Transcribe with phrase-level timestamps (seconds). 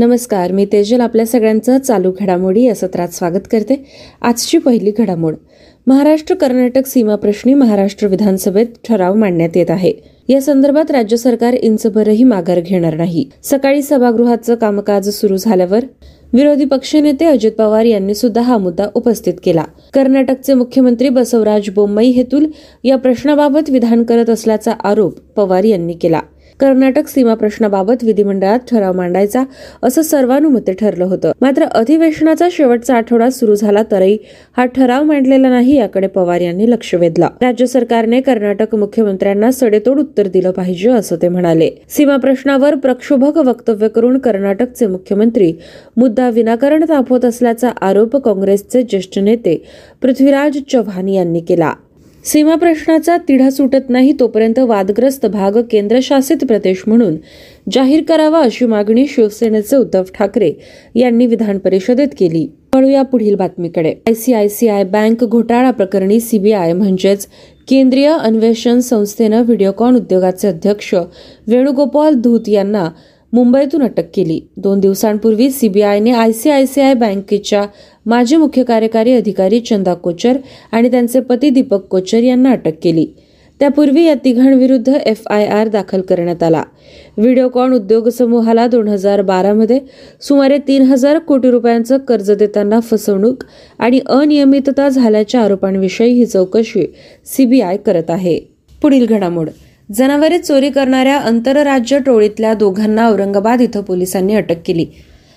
[0.00, 3.84] नमस्कार मी तेजल आपल्या सगळ्यांचं चालू घडामोडी या सत्रात स्वागत करते.
[4.22, 5.34] आजची पहिली घडामोड.
[5.86, 9.92] महाराष्ट्र कर्नाटक सीमाप्रश्नी महाराष्ट्र विधानसभेत ठराव मांडण्यात येत आहे.
[10.28, 13.30] या संदर्भात राज्य सरकार इंचभरही माघार घेणार नाही.
[13.42, 15.84] सकाळी सभागृहाचं कामकाज सुरू झाल्यावर
[16.32, 19.64] विरोधी पक्षनेते अजित पवार यांनी सुद्धा हा मुद्दा उपस्थित केला.
[19.94, 22.46] कर्नाटकचे मुख्यमंत्री बसवराज बोम्मई हेतूल
[22.84, 26.20] या प्रश्नाबाबत विधान करत असल्याचा आरोप पवार यांनी केला.
[26.60, 29.42] कर्नाटक सीमा प्रश्नाबाबत विधिमंडळात ठराव मांडायचा
[29.82, 31.32] असं सर्वानुमते ठरलं होतं.
[31.40, 34.16] मात्र अधिवेशनाचा शेवटचा आठवडा सुरू झाला तरी
[34.56, 37.28] हा ठराव मांडलेला नाही याकडे पवार यांनी लक्ष वेधला.
[37.42, 41.70] राज्य सरकारने कर्नाटक मुख्यमंत्र्यांना सडेतोड उत्तर दिलं पाहिजे असं ते म्हणाले.
[41.88, 45.52] सीमा प्रश्नावर प्रक्षोभक वक्तव्य करून कर्नाटकचे मुख्यमंत्री
[45.96, 49.62] मुद्दा विनाकारण तापवत असल्याचा आरोप काँग्रेसचे ज्येष्ठ नेते
[50.02, 51.72] पृथ्वीराज चव्हाण यांनी केला.
[52.24, 57.16] सीमा प्रश्नाचा तिढा सुटत नाही तोपर्यंत वादग्रस्त भाग केंद्रशासित प्रदेश म्हणून
[57.72, 60.52] जाहीर करावा अशी मागणी शिवसेनेचे उद्धव ठाकरे
[60.94, 62.46] यांनी विधान परिषदेत केली.
[62.74, 63.92] वळूया पुढील बातमीकडे.
[64.08, 67.26] आयसीआयसीआय बँक घोटाळा प्रकरणी सीबीआय म्हणजेच
[67.68, 70.94] केंद्रीय अन्वेषण संस्थेनं व्हिडिओकॉन उद्योगाचे अध्यक्ष
[71.46, 72.88] वेणुगोपाल धूत यांना
[73.32, 74.40] मुंबईतून अटक केली.
[74.56, 77.62] दोन दिवसांपूर्वी सीबीआयने आयसीआयसीआय बँकेच्या
[78.06, 80.36] माजी मुख्य कार्यकारी अधिकारी चंदा कोचर
[80.72, 83.06] आणि त्यांचे पती दीपक कोचर यांना अटक केली.
[83.60, 86.62] त्यापूर्वी या तिघांविरुद्ध एफ आय आर दाखल करण्यात आला.
[87.16, 89.80] व्हिडिओकॉन उद्योग समूहाला दोन हजार बारामध्ये
[90.20, 93.44] सुमारे तीन हजार कोटी रुपयांचं कर्ज देताना फसवणूक
[93.78, 96.94] आणि अनियमितता झाल्याच्या आरोपांविषयी ही चौकशी
[97.26, 98.40] सीबीआय करत आहे.
[98.82, 99.48] पुढील घडामोड.
[99.92, 104.86] जनावरे चोरी करणाऱ्या आंतरराज्य टोळीतल्या दोघांना औरंगाबाद इथं पोलिसांनी अटक केली.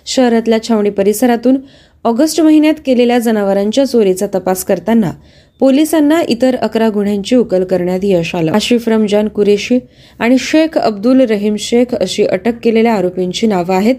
[0.06, 1.58] शहरातल्या छावणी परिसरातून
[2.04, 5.12] ऑगस्ट महिन्यात केलेल्या जनावरांच्या चोरीचा तपास करताना
[5.60, 8.52] पोलिसांना इतर अकरा गुन्ह्यांची उकल करण्यात यश आलं.
[8.52, 9.80] आशिफ रमजान कुरेशी
[10.20, 13.96] आणि शेख अब्दुल रहीम शेख अशी अटक केलेल्या आरोपींची नावं आहेत.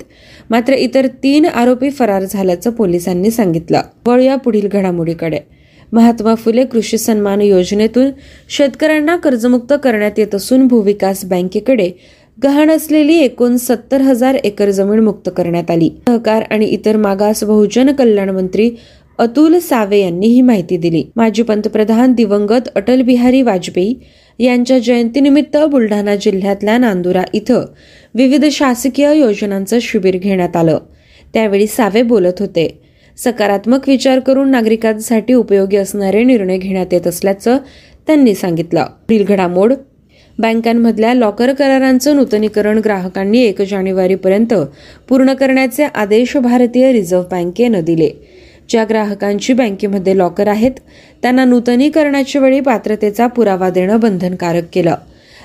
[0.51, 3.81] मात्र इतर तीन आरोपी फरार झाल्याचं पोलिसांनी सांगितलं.
[4.07, 5.39] वळूया पुढील घडामोडीकडे.
[5.93, 8.11] महात्मा फुले कृषी सन्मान योजनेतून
[8.49, 11.91] शेतकऱ्यांना कर्जमुक्त करण्यात येत असून भूविकास बँकेकडे
[12.43, 15.91] गहाण असलेली एकूण सत्तर हजार एकर जमीन मुक्त करण्यात आली.
[16.09, 18.71] सहकार आणि इतर मागास बहुजन कल्याण मंत्री
[19.19, 21.05] अतुल सावे यांनी ही माहिती दिली.
[21.17, 23.95] माजी पंतप्रधान दिवंगत अटल बिहारी वाजपेयी
[24.39, 27.65] यांच्या जयंतीनिमित्त बुलढाणा जिल्ह्यातल्या नांदुरा इथं
[28.15, 30.79] विविध शासकीय योजनांचं शिबिर घेण्यात आलं.
[31.35, 32.81] त्यावेळी सावे बोलत होते
[33.17, 37.59] सकारात्मक विचार करून नागरिकांसाठी उपयोगी असणारे निर्णय घेण्यात येत असल्याचं
[38.07, 38.85] त्यांनी सांगितलं.
[38.85, 39.73] पुढील घडामोड
[40.39, 44.55] बँकांमधल्या लॉकर करारांचं नूतनीकरण ग्राहकांनी एक जानेवारीपर्यंत
[45.09, 48.11] पूर्ण करण्याचे आदेश भारतीय रिझर्व्ह बँकेनं दिले.
[48.69, 50.73] ज्या ग्राहकांची बँकेमध्ये लॉकर आहेत
[51.23, 54.95] त्यांना नूतनीकरणाच्या वेळी पात्रतेचा पुरावा देणं बंधनकारक केलं.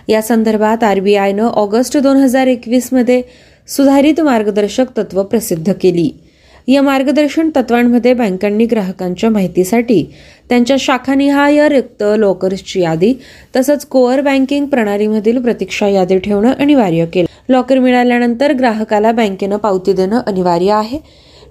[0.08, 3.22] या संदर्भात आरबीआयनं ऑगस्ट दोन हजार एकवीसमध्ये
[3.68, 6.10] सुधारित मार्गदर्शक तत्व प्रसिद्ध केली.
[6.69, 10.03] या मार्गदर्शन तत्वांमध्ये बँकांनी ग्राहकांच्या माहितीसाठी
[10.50, 13.13] त्यांच्या शाखानिहाय रिक्त लॉकर्सची यादी
[13.56, 17.28] तसंच कोअर बँकिंग प्रणालीमधील प्रतीक्षा यादी ठेवणं अनिवार्य केलं.
[17.50, 21.00] लॉकर मिळाल्यानंतर ग्राहकाला बँकेनं पावती देणं अनिवार्य आहे.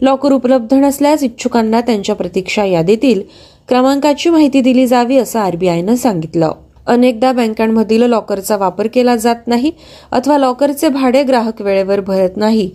[0.01, 3.23] लॉकर उपलब्ध नसल्यास इच्छुकांना त्यांच्या प्रतीक्षा यादीतील
[3.69, 6.53] क्रमांकाची माहिती दिली जावी असं आरबीआयनं सांगितलं.
[6.87, 9.73] अनेकदा बँकांमधील लॉकरचा वापर केला जात नाही
[10.13, 12.71] अथवा लॉकरचे भाडे ग्राहक वेळेवर भरत नाही.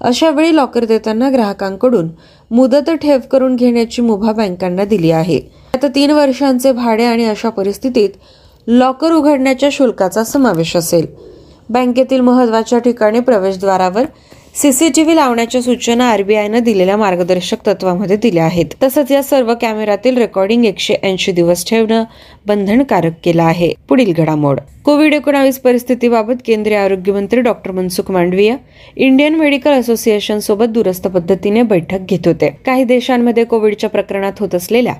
[0.00, 2.08] अशा वेळी लॉकर देताना ग्राहकांकडून
[2.50, 5.40] मुदत ठेव करून घेण्याची मुभा बँकांना दिली आहे.
[5.74, 8.08] आता तीन वर्षांचे भाडे आणि अशा परिस्थितीत
[8.66, 11.06] लॉकर उघडण्याच्या शुल्काचा समावेश असेल.
[11.70, 14.04] बँकेतील महत्त्वाच्या ठिकाणी प्रवेशद्वारावर
[14.54, 18.66] सीसीटीव्ही लावण्याच्या सूचना आरबीआयनं दिलेल्या मार्गदर्शक तत्वामध्ये दिल्या आहेत.
[18.82, 22.04] तसंच या सर्व कॅमेऱ्यातील रेकॉर्डिंग एकशे ऐंशी दिवस ठेवणं
[22.46, 23.72] बंधनकारक केलं आहे.
[23.88, 24.60] पुढील घडामोड.
[24.88, 28.54] कोविड एकोणावीस परिस्थितीबाबत केंद्रीय आरोग्यमंत्री doctor Mansukh Mandaviya
[28.96, 32.48] Indian Medical Association सोबत दूरस्थ पद्धतीने बैठक घेत होते.
[32.66, 34.94] काही देशांमध्ये कोविडच्या प्रकरणात होत असलेल्या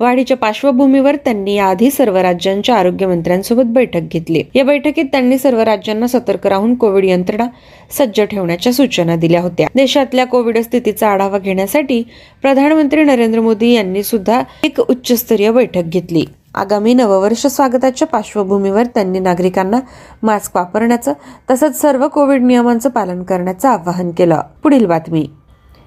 [0.00, 4.42] वाढीच्या पार्श्वभूमीवर त्यांनी याआधी सर्व राज्यांच्या आरोग्यमंत्र्यांसोबत बैठक घेतली.
[4.54, 7.46] या बैठकीत त्यांनी सर्व राज्यांना सतर्क राहून कोविड यंत्रणा
[7.90, 9.66] सज्ज ठेवण्याच्या सूचना दिल्या होत्या.
[9.74, 12.02] देशातल्या कोविड स्थितीचा आढावा घेण्यासाठी
[12.42, 16.24] प्रधानमंत्री नरेंद्र मोदी यांनी सुद्धा एक उच्चस्तरीय बैठक घेतली.
[16.54, 19.80] आगामी नववर्ष स्वागताच्या पार्श्वभूमीवर त्यांनी नागरिकांना
[20.22, 21.12] मास्क वापरण्याचं
[21.50, 24.40] तसंच सर्व कोविड नियमांचं पालन करण्याचं आवाहन केलं.
[24.62, 25.30] पुढील बातमी.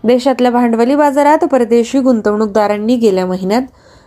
[0.03, 3.61] देशातल्या भांडवली बाजारात परदेशी गुंतवणूकदारांनी गेल्या महिन्यात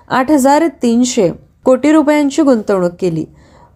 [0.08, 1.30] आठ हजार तीनशे
[1.64, 3.24] कोटी रुपयांची गुंतवणूक केली.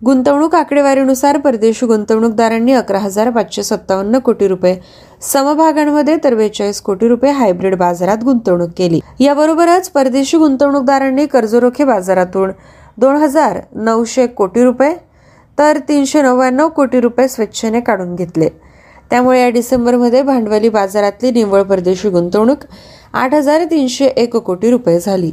[0.04, 4.76] गुंतवणूक आकडेवारीनुसार परदेशी गुंतवणूकदारांनी अकरा हजार पाचशे सत्तावन्न कोटी रुपये
[5.32, 9.00] समभागांमध्ये तर बेचाळीस कोटी रुपये हायब्रिड बाजारात गुंतवणूक केली.
[9.20, 12.50] याबरोबरच परदेशी गुंतवणूकदारांनी कर्जरोखे बाजारातून
[12.96, 14.94] दोन हजार नऊशे कोटी रुपये
[15.58, 18.48] तर तीनशे नव्याण्णव कोटी रुपये स्वेच्छेने काढून घेतले.
[19.10, 22.58] त्यामुळे या डिसेंबरमध्ये भांडवली बाजारातली निव्वळ परदेशी गुंतवणूक
[23.12, 25.32] आठ हजार तीनशे एक कोटी रुपये झाली.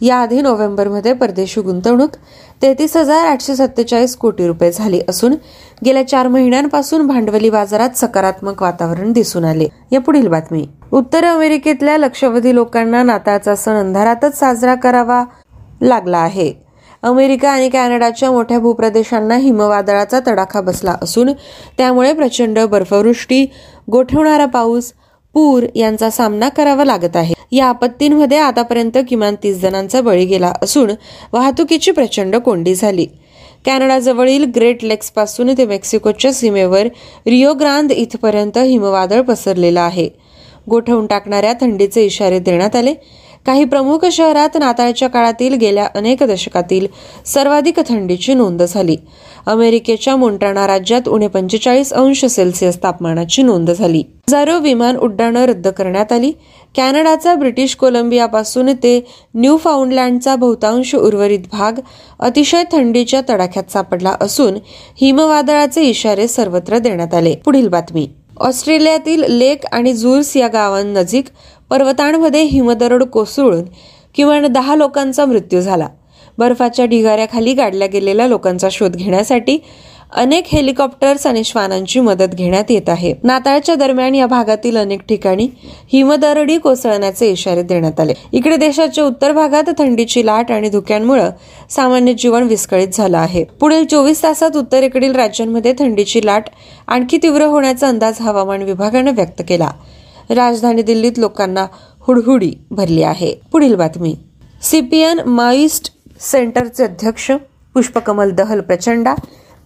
[0.00, 2.16] याआधी नोव्हेंबरमध्ये परदेशी गुंतवणूक
[2.62, 5.34] तेहतीस हजार आठशे सत्तेचाळीस कोटी रुपये झाली असून
[5.84, 9.66] गेल्या चार महिन्यांपासून भांडवली बाजारात सकारात्मक वातावरण दिसून आले.
[9.92, 10.66] या पुढील बातमी.
[10.92, 15.24] उत्तर अमेरिकेतल्या लक्षावधी लोकांना नाताळचा सण अंधारातच साजरा करावा
[15.80, 16.52] लागला आहे.
[17.02, 21.32] अमेरिका आणि कॅनडाच्या मोठ्या भूप्रदेशांना हिमवादळाचा तडाखा बसला असून
[21.78, 23.44] त्यामुळे प्रचंड बर्फवृष्टी
[23.90, 24.92] गोठवणारा पाऊस
[25.36, 27.34] पूर यांचा सामना करावा लागत आहे.
[27.52, 30.90] या आपत्तींमध्ये आतापर्यंत किमान तीस जणांचा बळी गेला असून
[31.32, 33.06] वाहतुकीची प्रचंड कोंडी झाली.
[33.64, 36.86] कॅनडाजवळील ग्रेट लेक्सपासून ते मेक्सिकोच्या सीमेवर
[37.26, 40.08] रिओ ग्रांद इथपर्यंत हिमवादळ पसरलेलं आहे.
[40.70, 42.94] गोठवून टाकणाऱ्या थंडीचे इशारे देण्यात आले.
[43.46, 46.86] काही प्रमुख शहरात नाताळच्या काळातील गेल्या अनेक दशकातील
[47.26, 48.96] सर्वाधिक थंडीची नोंद झाली.
[49.46, 53.98] अमेरिकेच्या मोंटाणा राज्यात उणे पंचेचाळीस अंश सेल्सिअस तापमानाची नोंद झाली.
[53.98, 56.32] हजारो विमान उड्डाणं रद्द करण्यात आली.
[56.74, 61.72] कॅनडाचा ब्रिटिश कोलंबियापासून ते न्यू फाउंडलँडचा बहुतांश उर्वरित भाग
[62.20, 64.54] अतिशय थंडीच्या तडाख्यात सापडला असून
[65.00, 67.34] हिमवादळाचे इशारे सर्वत्र देण्यात आले.
[67.44, 68.08] पुढील बातमी.
[68.40, 71.24] ऑस्ट्रेलियातील लेक आणि झुर्स या गावांनजीक
[71.70, 73.64] पर्वतांमध्ये हिमदरड कोसळून
[74.14, 75.88] किमान दहा लोकांचा मृत्यू झाला.
[76.38, 79.58] बर्फाच्या ढिगाऱ्याखाली गाडल्या गेलेल्या लोकांचा शोध घेण्यासाठी
[80.12, 83.12] अनेक हेलिकॉप्टर्स आणि श्वानांची मदत घेण्यात येत आहे.
[83.22, 85.48] नाताळच्या दरम्यान या भागातील अनेक ठिकाणी
[85.92, 88.14] हिमदरडी कोसळण्याचे इशारे देण्यात आले.
[88.32, 91.22] इकडे देशाच्या उत्तर भागात थंडीची लाट आणि धुक्यांमुळे
[91.70, 93.44] सामान्य जीवन विस्कळीत झालं आहे.
[93.60, 96.48] पुढील चोवीस तासात उत्तरेकडील राज्यांमध्ये थंडीची लाट
[96.86, 99.70] आणखी तीव्र होण्याचा अंदाज हवामान विभागानं व्यक्त केला.
[100.30, 101.66] राजधानी दिल्लीत लोकांना
[102.00, 103.34] हुडहुडी भरली आहे.
[103.52, 104.16] पुढील बातमी.
[104.62, 107.30] सीपीएन माईस्ट सेंटरचे अध्यक्ष
[107.74, 109.14] पुष्पकमल दहल प्रचंडा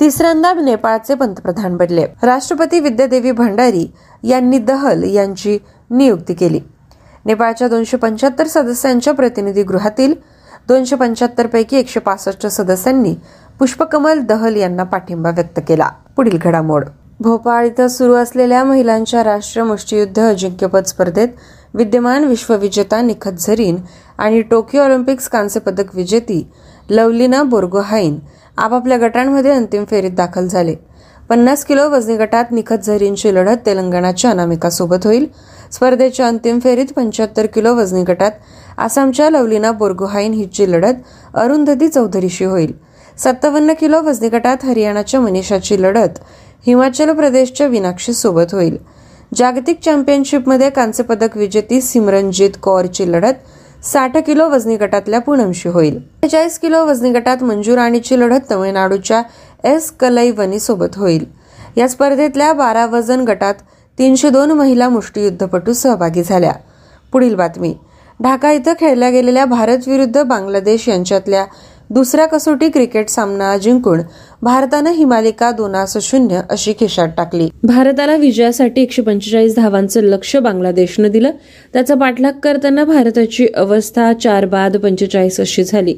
[0.00, 2.06] तिसऱ्यांदा नेपाळचे पंतप्रधान बनले.
[2.22, 3.90] राष्ट्रपती विद्यादेवी भंडारी
[4.22, 5.58] यांनी दहल यांची
[5.90, 6.60] नियुक्ती केली.
[7.26, 10.14] नेपाळच्या दोनशे पंच्याहत्तर सदस्यांच्या प्रतिनिधी गृहातील
[10.68, 13.14] दोनशे पंच्याहत्तर पैकी एकशे पासष्ट सदस्यांनी
[13.58, 15.88] पुष्पकमल दहल यांना पाठिंबा व्यक्त केला.
[16.16, 16.84] पुढील घडामोड.
[17.20, 21.28] भोपाळ इथं सुरू असलेल्या महिलांच्या राष्ट्रीय मुष्टियुद्ध अजिंक्यपद स्पर्धेत
[21.74, 23.76] विद्यमान विश्वविजेता निखत झरीन
[24.18, 26.46] आणि टोकियो ऑलिम्पिक्स कांस्य पदक विजेती
[26.90, 28.18] लवलिना बोर्गोहाईन
[28.58, 30.74] आपापल्या गटांमध्ये अंतिम फेरीत दाखल झाले.
[31.28, 35.26] पन्नास किलो वजनी गटात निखत झरीनची लढत तेलंगणाच्या अनामिकासोबत होईल.
[35.72, 38.30] स्पर्धेच्या अंतिम फेरीत पंच्याहत्तर किलो वजनी गटात
[38.78, 40.94] आसामच्या लवलिना बोर्गोहाईन हिची लढत
[41.34, 42.72] अरुंधती चौधरीशी होईल.
[43.18, 46.18] सत्तावन्न किलो वजनी गटात हरियाणाच्या मनीषाची लढत
[46.66, 48.76] हिमाचल प्रदेशच्या विनाक्षी सोबत होईल.
[49.34, 55.98] जागतिक चॅम्पियनशिपमध्ये कांस्यपदक विजेती सिमरनजीत कौरची लढत साठ किलो वजनी गटातल्या पूनमशी होईल.
[56.28, 59.22] चाळीस किलो वजनी गटात मंजू राणीची लढत तमिळनाडूच्या
[59.64, 61.24] एस कलैवनीसोबत होईल.
[61.76, 63.54] या स्पर्धेतल्या बारा वजन गटात
[63.98, 66.52] तीनशे दोन महिला मुष्टियुद्धपटू सहभागी झाल्या.
[67.12, 67.74] पुढील बातमी.
[68.22, 71.44] ढाका इथं खेळल्या गेलेल्या भारत विरुद्ध बांगलादेश यांच्यातल्या
[71.90, 74.00] दुसऱ्या कसोटी क्रिकेट सामना जिंकून
[74.42, 77.48] भारतानं ही मालिका दोनास शून्य अशी खिशात टाकली.
[77.62, 81.30] भारताला विजयासाठी एकशे पंचेचाळीस धावांचं लक्ष बांगलादेशनं दिलं.
[81.72, 85.94] त्याचा पाठलाग करताना भारताची अवस्था चार बाद पंचेचाळीस अशी झाली.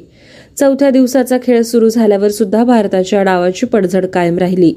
[0.59, 4.73] चौथ्या दिवसाचा खेळ सुरू झाल्यावर सुद्धा भारताच्या डावाची पडझड कायम राहिली.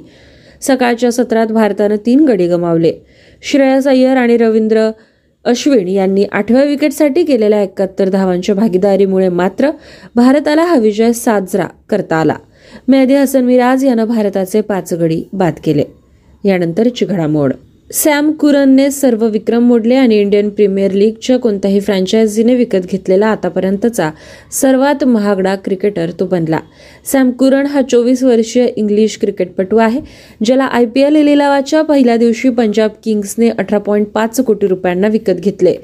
[0.60, 2.92] सकाळच्या सत्रात भारतानं तीन गडी गमावले.
[3.42, 4.90] श्रेयस अय्यर आणि रवींद्र
[5.46, 9.70] अश्विन यांनी आठव्या विकेटसाठी केलेल्या एकाहत्तर धावांच्या भागीदारीमुळे मात्र
[10.14, 12.36] भारताला हा विजय साजरा करता आला.
[12.88, 15.84] मेहदी हसन मिराज यानं भारताचे पाच गडी बाद केले.
[16.44, 17.52] यानंतरची घडामोड
[17.90, 24.10] सॅम कुरनने सर्व विक्रम मोडले आणि इंडियन प्रीमियर लीगच्या कोणत्याही फ्रँचायझीने विकत घेतलेला आतापर्यंतचा
[24.52, 26.58] सर्वात महागडा क्रिकेटर तो बनला.
[27.12, 30.00] सॅम कुरन हा चोवीस वर्षीय इंग्लिश क्रिकेटपटू आहे
[30.44, 35.40] ज्याला आय पी एल लिलावाच्या पहिल्या दिवशी पंजाब किंग्सने अठरा पॉईंट पाच कोटी रुपयांना विकत
[35.40, 35.74] घेतले.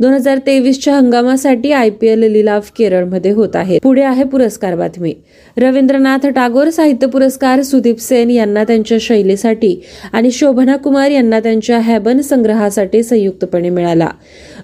[0.00, 3.78] दोन हजार तेवीसच्या हंगामासाठी आय पी एल लिलाव केरळमध्ये होत आहे.
[3.82, 5.12] पुढे आहे पुरस्कार बातमी.
[5.56, 9.74] रवींद्रनाथ टागोर साहित्य पुरस्कार सुदीप सेन यांना त्यांच्या शैलीसाठी
[10.12, 14.08] आणि शोभना कुमार यांना त्यांच्या हॅबन संग्रहासाठी संयुक्तपणे मिळाला.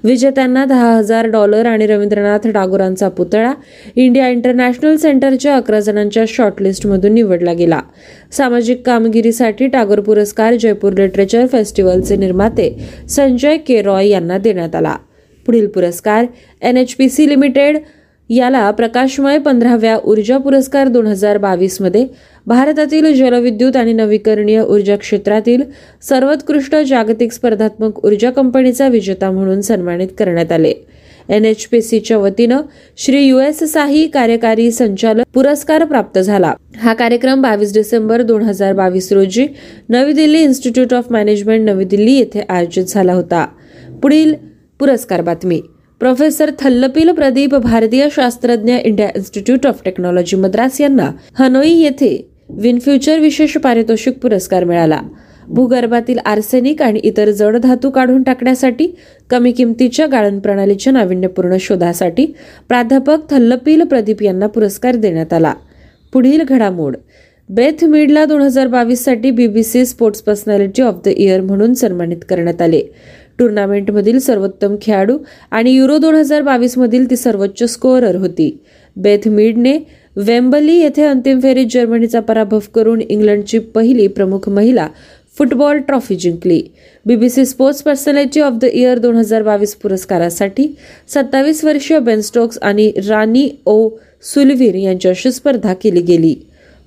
[0.05, 3.53] विजेत्यांना दहा हजार डॉलर आणि रवींद्रनाथ टागोरांचा पुतळा
[3.97, 7.81] इंडिया इंटरनॅशनल सेंटरच्या अकरा जणांच्या शॉर्टलिस्टमधून निवडला गेला.
[8.33, 12.77] सामाजिक कामगिरीसाठी टागोर पुरस्कार जयपूर लिटरेचर फेस्टिवलचे निर्माते
[13.09, 14.97] संजय के रॉय यांना देण्यात आला.
[15.47, 16.25] पुढील पुरस्कार
[16.63, 17.79] N H P C limited
[18.31, 22.07] याला प्रकाशमय पंधराव्या ऊर्जा पुरस्कार दोन हजार बावीसमध्ये
[22.47, 25.63] भारतातील जलविद्युत आणि नवीकरणीय ऊर्जा क्षेत्रातील
[26.03, 30.73] सर्वोत्कृष्ट जागतिक स्पर्धात्मक ऊर्जा कंपनीचा विजेता म्हणून सन्मानित करण्यात आले.
[31.29, 32.63] एन एच पी सीच्या वतीनं
[32.97, 36.53] श्री यू एस साही कार्यकारी संचालक पुरस्कार प्राप्त झाला.
[36.77, 39.47] हा कार्यक्रम बावीस डिसेंबर दोन हजार बावीस रोजी
[39.89, 43.47] नवी दिल्ली इन्स्टिट्यूट ऑफ मॅनेजमेंट नवी दिल्ली येथे आयोजित झाला होता.
[44.03, 44.35] पुढील
[44.79, 45.61] पुरस्कार बातमी.
[46.01, 53.57] प्रोफेसर थल्लपिल प्रदीप भारतीय शास्त्रज्ञ India Institute of Technology Madras यांना हनोई येथे विनफ्युचर विशेष
[53.57, 55.01] पारितोषिक पुरस्कार मिळाला.
[55.49, 58.87] भूगर्भातील आर्सेनिक आणि इतर जड धातू काढून टाकण्यासाठी
[59.31, 62.27] कमी किमतीच्या गाळण प्रणालीच्या नाविन्यपूर्ण शोधासाठी
[62.69, 65.55] प्राध्यापक थल्लपील प्रदीप यांना पुरस्कार देण्यात आला.
[66.13, 66.97] पुढील घडामोड.
[67.49, 72.83] बेथ मिडला दोन हजार बावीससाठी BBC sports personality of the year म्हणून सन्मानित करण्यात आले.
[73.39, 75.17] टुर्नामेंटमधील सर्वोत्तम खेळाडू
[75.51, 78.51] आणि युरो दोन हजार बावीसमधील ती सर्वोच्च स्कोअरर होती.
[78.97, 79.79] बेथ मीडने
[80.17, 84.89] वेम्बली येथे अंतिम फेरीत जर्मनीचा पराभव करून इंग्लंडची पहिली प्रमुख महिला
[85.39, 86.61] फुटबॉल ट्रॉफी जिंकली.
[87.07, 90.67] BBC sports personality of the year दोन हजार बावीस पुरस्कारासाठी
[91.15, 93.89] सत्तावीस वर्षीय बेनस्टोक्स आणि रानी ओ
[94.23, 96.35] सुलवीर यांच्याशी स्पर्धा केली गेली.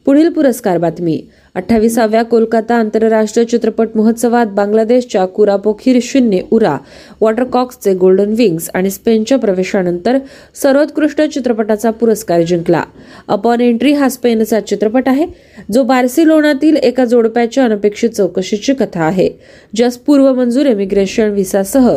[0.05, 1.19] पुढील पुरस्कार बातमी.
[1.57, 6.75] अठ्ठावीसाव्या कोलकाता आंतरराष्ट्रीय चित्रपट महोत्सवात बांगलादेशच्या कुरापोखीर शून्य उरा
[7.21, 10.17] वॉटरकॉक्सचे गोल्डन विंग्स आणि स्पेनच्या प्रवेशानंतर
[10.61, 12.83] सर्वोत्कृष्ट चित्रपटाचा पुरस्कार जिंकला.
[13.27, 15.25] अपॉन एंट्री हा स्पेनचा चित्रपट आहे
[15.73, 19.29] जो बार्सिलोनातील एका जोडप्याच्या अनपेक्षित चौकशीची कथा आहे.
[19.75, 21.89] ज्यास पूर्व मंजूर इमिग्रेशन व्हिसासह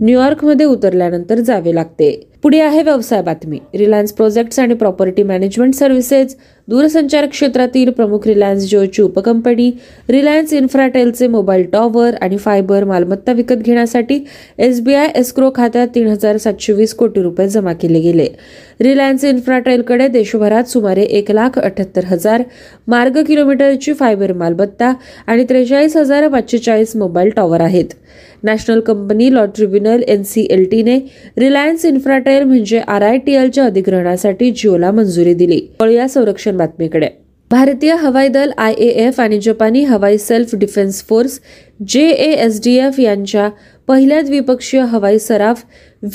[0.00, 2.10] न्यूयॉर्कमध्ये उतरल्यानंतर जावे लागते.
[2.42, 3.58] पुढे आहे व्यवसाय बातमी.
[3.74, 6.36] रिलायन्स प्रोजेक्ट्स आणि प्रॉपर्टी मॅनेजमेंट सर्व्हिसेस
[6.68, 9.70] दूरसंचार क्षेत्रातील प्रमुख रिलायन्स जिओची उपकंपनी
[10.08, 14.18] रिलायन्स इन्फ्राटेलचे मोबाईल टॉवर आणि फायबर मालमत्ता विकत घेण्यासाठी
[14.58, 18.28] एसबीआय एस्क्रो खात्यात तीन हजार सातशे वीस कोटी रुपये जमा केले गेले.
[18.80, 22.42] रिलायन्स इन्फ्राटेलकडे देशभरात सुमारे एक लाख अठ्याहत्तर हजार
[22.88, 24.92] मार्ग किलोमीटरची फायबर मालमत्ता
[25.26, 27.94] आणि त्रेचाळीस हजार पाचशे चाळीस मोबाईल टॉवर आहेत
[28.44, 30.98] national company law tribunal N C L टीने
[31.38, 35.60] रिलायन्स इन्फ्राटेल म्हणजे आर आय टी एलच्या अधिग्रहणासाठी जिओला मंजुरी दिली.
[35.92, 37.08] या संरक्षण बातमीकडे.
[37.50, 41.38] भारतीय हवाई दल आय ए एफ आणि जपानी हवाई सेल्फ डिफेन्स फोर्स
[41.88, 43.48] जे ए एस डी एफ यांच्या
[43.88, 45.62] पहिल्या द्विपक्षीय हवाई सराफ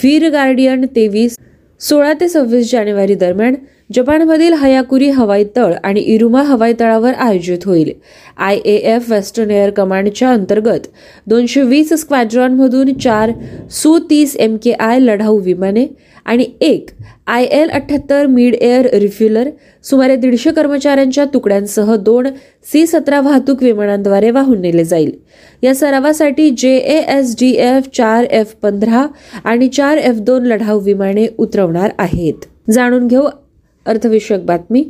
[0.04, 1.38] वीर गार्डियन तेवीस
[1.82, 3.56] सोळा ते सव्वीस जानेवारी दरम्यान
[3.90, 7.92] जपानमधील हयाकुरी हवाई तळ आणि इरुमा हवाई तळावर आयोजित होईल.
[8.38, 10.88] I A F western air कमांडच्या अंतर्गत
[11.28, 13.32] दोनशे वीस स्क्वॅड्रॉनमधून चार
[13.72, 15.86] सू तीस एम के आय लढाऊ विमाने
[16.26, 16.90] आणि एक
[17.28, 19.50] आय एल अठ्ठ्याहत्तर मिड एअर रिफ्युलर
[19.84, 22.28] सुमारे दीडशे कर्मचाऱ्यांच्या तुकड्यांसह दोन
[22.72, 25.12] सी सतरा वाहतूक विमानांद्वारे वाहून नेले जाईल.
[25.64, 29.06] या सरावासाठी J A S D F चार एफ पंधरा
[29.44, 32.46] आणि चार एफ दोन लढाऊ विमाने उतरवणार आहेत.
[32.72, 33.24] जाणून घेऊ
[33.86, 34.84] अर्थविषयक बातमी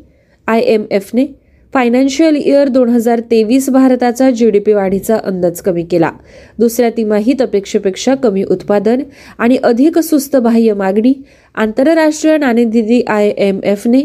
[0.47, 1.25] आय एम एफने
[1.73, 6.11] फायनान्शियल इयर दोन हजार तेवीस भारताचा जी डी पी वाढीचा अंदाज कमी केला.
[6.59, 9.01] दुसऱ्या तिमाहीत अपेक्षेपेक्षा कमी उत्पादन
[9.37, 11.13] आणि अधिक सुस्त बाह्य मागणी
[11.55, 14.03] आंतरराष्ट्रीय नाणेनिधी आय एम एफने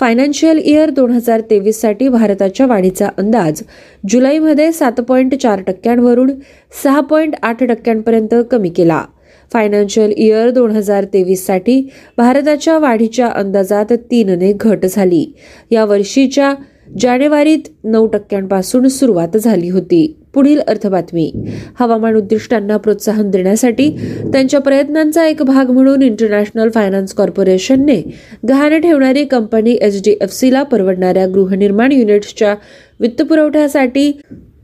[0.00, 3.62] फायनान्शियल इयर दोन हजार तेवीससाठी भारताच्या वाढीचा अंदाज
[4.08, 6.30] जुलैमध्ये सात पॉईंट चार टक्क्यांवरून
[6.82, 9.02] सहा पॉईंट आठ टक्क्यांपर्यंत कमी केला.
[9.52, 11.80] फायनान्शियल इयर दोन हजार तेवीससाठी
[12.16, 15.24] भारताच्या वाढीच्या अंदाजात तीनने घट झाली.
[15.70, 16.54] या वर्षीच्या
[17.00, 20.14] जानेवारीत नऊ टक्क्यांपासून सुरुवात झाली होती.
[20.34, 21.30] पुढील अर्थबातमी.
[21.80, 23.88] हवामान उद्दिष्टांना प्रोत्साहन देण्यासाठी
[24.32, 28.00] त्यांच्या प्रयत्नांचा एक भाग म्हणून इंटरनॅशनल फायनान्स कॉर्पोरेशनने
[28.48, 32.54] गहाण ठेवणारी कंपनी एच डी एफ सीला परवडणाऱ्या गृहनिर्माण युनिट्सच्या
[33.00, 34.12] वित्तपुरवठ्यासाठी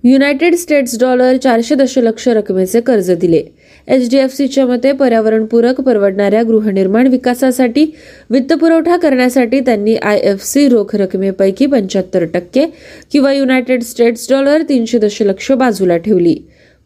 [0.05, 3.43] युनायटेड स्टेट्स डॉलर चारशे दशलक्ष रकमेचे कर्ज दिले.
[3.89, 7.87] एच डी एफ सीच्या मते पर्यावरणपूरक परवडणाऱ्या गृहनिर्माण विकासासाठी
[8.31, 12.67] वित्तपुरवठा करण्यासाठी त्यांनी आय एफ सी रोख रकमेपैकी पंच्याहत्तर टक्के
[13.13, 16.37] किंवा युनायटेड स्टेट्स डॉलर तीनशे दशलक्ष बाजूला ठेवली.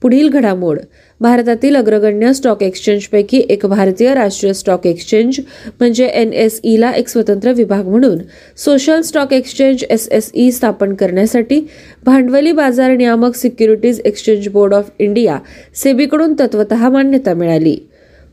[0.02, 0.78] पुढील घडामोड.
[1.20, 5.40] भारतातील अग्रगण्य स्टॉक एक्सचेंजपैकी एक भारतीय राष्ट्रीय स्टॉक एक्सचेंज
[5.80, 8.18] म्हणजे एन एस ईला एक स्वतंत्र विभाग म्हणून.
[8.56, 11.60] Social stock exchange S S E स्थापन करण्यासाठी
[12.04, 15.38] भांडवली बाजार नियामक securities exchange board of India
[15.74, 17.76] सेबीकडून तत्वत मान्यता मिळाली.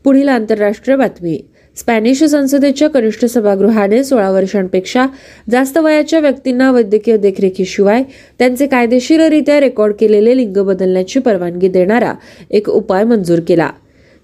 [0.04, 1.40] पुढील आंतरराष्ट्रीय बातमी.
[1.76, 5.06] स्पॅनिश संसदेच्या कनिष्ठ सभागृहाने सोळा वर्षांपेक्षा
[5.50, 8.02] जास्त वयाच्या व्यक्तींना वैद्यकीय देखरेखीशिवाय
[8.38, 12.14] त्यांचे कायदेशीररित्या रेकॉर्ड केलेले लिंग बदलण्याची परवानगी देणारा
[12.50, 13.70] एक उपाय मंजूर केला.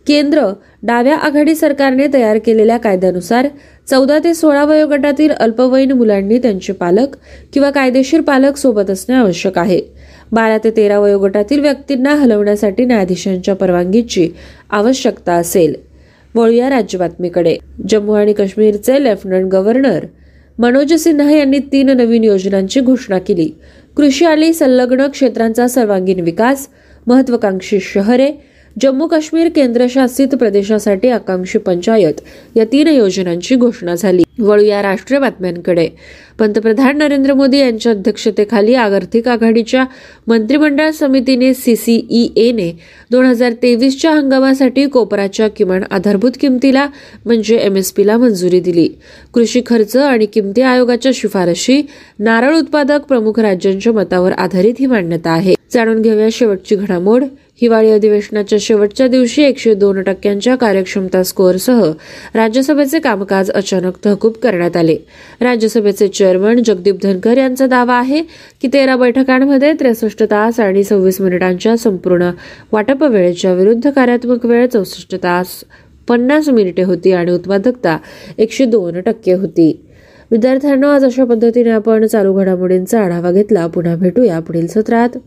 [0.07, 0.49] केंद्र
[0.83, 3.47] डाव्या आघाडी सरकारने तयार केलेल्या कायद्यानुसार
[3.91, 7.17] चौदा ते सोळा वयोगटातील अल्पवयीन मुलांनी त्यांचे पालक
[7.53, 9.81] किंवा कायदेशीर पालक सोबत असणे आवश्यक आहे.
[10.33, 14.31] बारा ते तेरा वयोगटातील व्यक्तींना हलवण्यासाठी न्यायाधीशांच्या परवानगीची
[14.71, 15.92] आवश्यकता असेल.
[16.35, 17.57] वळूया राज्य बातमीकडे.
[17.89, 20.05] जम्मू आणि काश्मीरचे लेफ्टनंट गव्हर्नर
[20.59, 23.51] मनोज सिन्हा यांनी तीन नवीन योजनांची घोषणा केली.
[23.97, 26.69] कृषी आणि संलग्न क्षेत्रांचा सर्वांगीण विकास
[27.07, 28.31] महत्वाकांक्षी शहरे
[28.81, 32.21] जम्मू काश्मीर केंद्रशासित प्रदेशासाठी आकांक्षी पंचायत
[32.57, 34.23] या तीन योजनांची घोषणा झाली.
[34.39, 35.89] वळू या राष्ट्रीय बातम्यांकडे.
[36.39, 39.85] पंतप्रधान नरेंद्र मोदी यांच्या अध्यक्षतेखाली आर्थिक आघाडीच्या
[40.27, 42.79] मंत्रिमंडळ समितीने सीसीईएने
[43.11, 46.87] दोन हजार तेवीसच्या हंगामासाठी कोपराच्या किमान आधारभूत किमतीला
[47.25, 48.89] म्हणजे एमएसपीला मंजुरी दिली.
[49.35, 51.83] कृषी खर्च आणि किमती आयोगाच्या शिफारशी
[52.19, 55.55] नारळ उत्पादक प्रमुख राज्यांच्या मतावर आधारित ही मान्यता आहे.
[55.73, 57.25] जाणून घेऊया शेवटची घडामोड.
[57.61, 61.91] हिवाळी अधिवेशनाच्या शेवटच्या दिवशी एकशे दोन टक्क्यांच्या कार्यक्षमता स्कोअरसह
[62.35, 64.97] राज्यसभेचे कामकाज अचानक तहकूब करण्यात आले.
[65.41, 68.23] राज्यसभेचे चेअरमन जगदीप धनकर यांचा दावा आहे
[68.63, 72.31] की तेरा बैठकांमध्ये त्रेसष्ट तास आणि सव्वीस मिनिटांच्या संपूर्ण
[72.73, 75.47] वाटप वेळेच्या विरुद्ध कार्यात्मक वेळ चौसष्ट तास
[76.09, 77.99] पन्नास मिनिटे होती आणि उत्पादकता
[78.39, 79.81] एकशे दोन टक्के होती.
[80.31, 83.67] विद्यार्थ्यांना आज अशा पद्धतीने आपण चालू घडामोडींचा आढावा घेतला.
[83.67, 85.19] पुन्हा भेटूया पुढील सत्रात.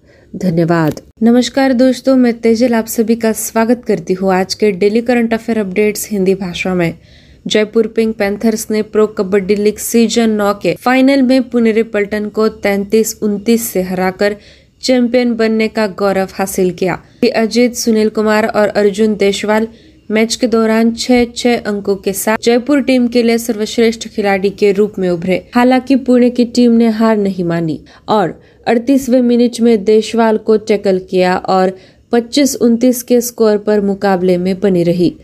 [0.44, 5.34] धन्यवाद। नमस्कार दोस्तों, मैं तेजल आप सभी का स्वागत करती हूँ आज के daily current
[5.34, 6.92] affair updates Hindi भाषा में।
[7.48, 12.48] जयपुर पिंक पैंथर्स ने प्रो कबड्डी लीग सीज़न नौ के फाइनल में पुनेरी पल्टन को
[12.48, 14.34] 33 उनतीस से हराकर
[14.82, 16.96] चैंपियन बनने का गौरव हासिल किया।
[17.36, 19.66] अजीत, सुनील कुमार और अर्जुन देशवाल
[20.10, 24.72] मैच के दौरान छह छह अंकों के साथ जयपुर टीम के लिए सर्वश्रेष्ठ खिलाड़ी के
[24.72, 27.78] रूप में उभरे। हालाँकि पुणे की टीम ने हार नहीं मानी
[28.08, 28.30] और
[28.68, 31.70] अड़तीसवें मिनट में देशवाल को टैकल किया और
[32.12, 35.16] 25-29 के स्कोर पर मुकाबले में बनी रही।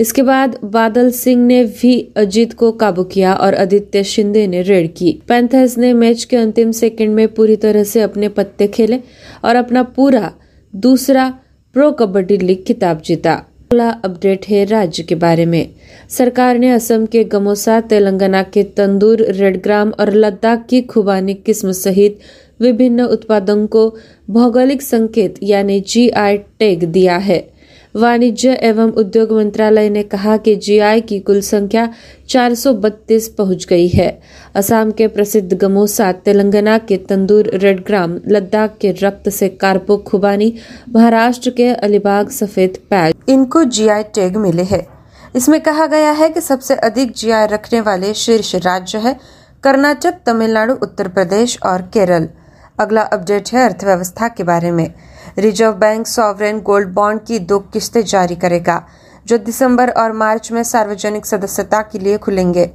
[0.00, 4.90] इसके बाद बादल सिंह ने भी अजीत को काबू किया और आदित्य शिंदे ने रेड
[4.96, 8.98] की। पैंथर्स ने मैच के अंतिम सेकंड में पूरी तरह से अपने पत्ते खेले
[9.44, 10.32] और अपना पूरा
[10.74, 11.28] दूसरा
[11.74, 15.68] प्रो कबड्डी लीग खिताब जीता। अगला अपडेट है राज्य के बारे में।
[16.10, 22.10] सरकार ने असम के गमोसा, तेलंगाना के तंदूर, रेडग्राम और लद्दाख की खुबानी किस्म सहित
[22.60, 23.96] विभिन्न उत्पादों को
[24.30, 27.58] भौगोलिक संकेत, यानी जीआई टैग दिया है।
[27.96, 31.88] वाणिज्य एवं उद्योग मंत्रालय ने कहा कि जीआई की कुल संख्या
[32.28, 34.20] 432 पहुँच गई है।
[34.54, 40.54] असम के प्रसिद्ध गमोसा, तेलंगाना के तंदूर रेडग्राम लद्दाख के रक्त से कारपो खुबानी,
[40.94, 44.86] महाराष्ट्र के अलीबाग सफ़ेद पैज इनको जीआई टैग मिले हैं।
[45.36, 49.16] इसमें कहा गया है कि सबसे अधिक जीआई रखने वाले शीर्ष राज्य है
[49.62, 52.28] कर्नाटक, तमिलनाडु, उत्तर प्रदेश और केरल।
[52.78, 54.88] अगला अपडेट है अर्थव्यवस्था के बारे में।
[55.38, 58.82] Reserve bank sovereign gold bond की दो किस्तें जारी करेगा,
[59.26, 62.70] जो दिसंबर और मार्च में सार्वजनिक सदस्यता के लिए खुलेंगे।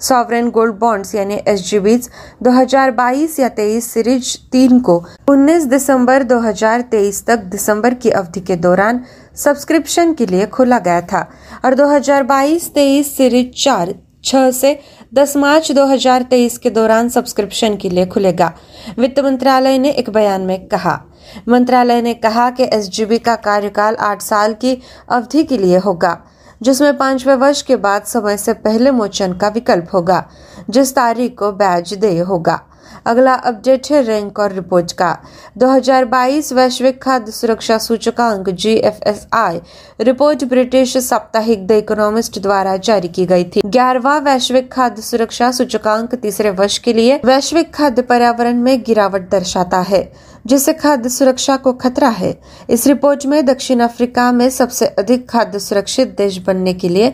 [0.00, 2.08] सॉवरेन गोल्ड बॉन्ड्स यानी एस जी बीज
[2.42, 4.98] दो हज़ार बाईस या 23 सीरीज़ तीन को
[5.30, 9.00] 19 दिसंबर 2023 तक दिसंबर की अवधि के दौरान
[9.36, 11.28] सब्सक्रिप्शन के लिए खोला गया था
[11.64, 14.78] और 2022-23 सीरीज़ चार छह से
[15.14, 18.52] 10 मार्च 2023 के दौरान सब्सक्रिप्शन के लिए खुलेगा।
[18.98, 21.04] वित्त मंत्रालय ने एक बयान में कहा।
[21.48, 26.18] मंत्रालय ने कहा कि एसजीबी का कार्यकाल आठ साल की अवधि के लिए होगा,
[26.62, 30.28] जिसमें पांचवे वर्ष के बाद समय से पहले मोचन का विकल्प होगा,
[30.70, 32.60] जिस तारीख को बैज दे होगा।
[33.04, 35.14] अगला अपडेट है रैंक और रिपोर्ट का।
[35.56, 39.58] 2022 वैश्विक खाद्य सुरक्षा सूचकांक जीएफएसआई
[40.00, 46.14] रिपोर्ट ब्रिटिश साप्ताहिक द इकोनॉमिस्ट द्वारा जारी की गई थी। ग्यारहवा वैश्विक खाद्य सुरक्षा सूचकांक,
[46.14, 50.02] तीसरे वर्ष के लिए वैश्विक खाद्य पर्यावरण में गिरावट दर्शाता है,
[50.48, 52.32] जिससे खाद्य सुरक्षा को खतरा है।
[52.68, 57.10] इस रिपोर्ट में दक्षिण अफ्रीका में सबसे अधिक खाद्य सुरक्षित देश बनने के लिए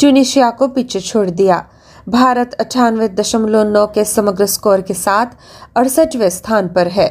[0.00, 1.58] ट्यूनिशिया को पीछे छोड़ दिया।
[2.08, 5.26] भारत अठानवे दशमलव नौ के समग्र स्कोर के साथ
[5.76, 7.08] अड़सठवें स्थान पर है।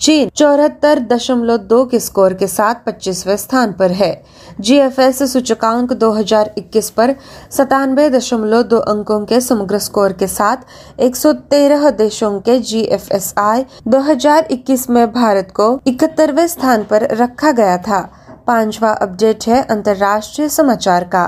[0.00, 4.10] चीन चौहत्तर दशमलव दो के स्कोर के साथ पच्चीसवें स्थान पर है।
[4.60, 7.14] जीएफएस सूचकांक 2021 पर
[7.50, 15.12] सतानवे दशमलव दो अंकों के समग्र स्कोर के साथ 113 देशों के जीएफएसआई 2021 में
[15.12, 18.02] भारत को इकहत्तरवे स्थान पर रखा गया था।
[18.46, 21.26] पांचवा अपडेट है अंतर्राष्ट्रीय समाचार का।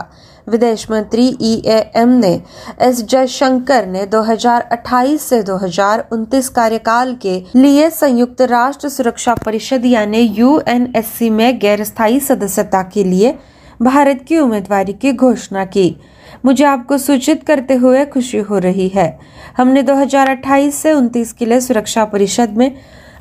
[0.48, 2.42] विदेश मंत्री ई ए एम ने
[2.80, 11.30] एस जयशंकर ने 2028 से 2029 कार्यकाल के लिए संयुक्त राष्ट्र सुरक्षा परिषद यानी यूएनएससी
[11.30, 13.38] में गैर स्थायी सदस्यता के लिए
[13.83, 15.96] भारत की उम्मीदवारी की घोषणा की।
[16.44, 19.18] मुझे आपको सूचित करते हुए खुशी हो रही है।
[19.57, 22.74] हमने 2028 से 29 के लिए सुरक्षा परिषद में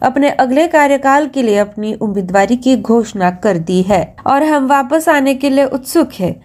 [0.03, 5.07] अपने अगले कार्यकाल के लिए अपनी उम्मीदवारी की घोषणा कर दी है और हम वापस
[5.09, 6.35] आने के लिए उत्सुक है।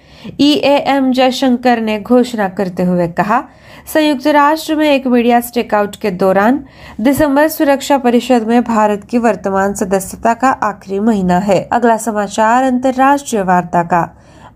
[0.40, 3.42] ई ए एम जयशंकर ने घोषणा करते हुए कहा,
[3.94, 6.64] संयुक्त राष्ट्र में एक मीडिया स्टेकआउट के दौरान
[7.00, 13.42] दिसंबर सुरक्षा परिषद में भारत की वर्तमान सदस्यता का आखिरी महीना है। अगला समाचार, अंतर्राष्ट्रीय
[13.42, 14.02] वार्ता का।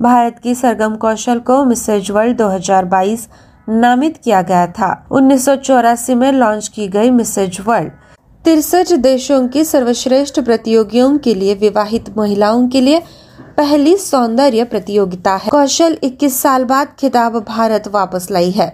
[0.03, 3.29] भारत की सरगम कौशल को मिसेज वर्ल्ड 2022
[3.69, 7.91] नामित किया गया था। उन्नीस सौ चौरासी में लॉन्च की गई मिसेज वर्ल्ड
[8.45, 13.03] तिरसठ देशों की सर्वश्रेष्ठ प्रतियोगियों के लिए विवाहित महिलाओं के लिए
[13.57, 18.67] पहली सौंदर्य प्रतियोगिता है। कौशल 21 साल बाद खिताब भारत वापस लाई है।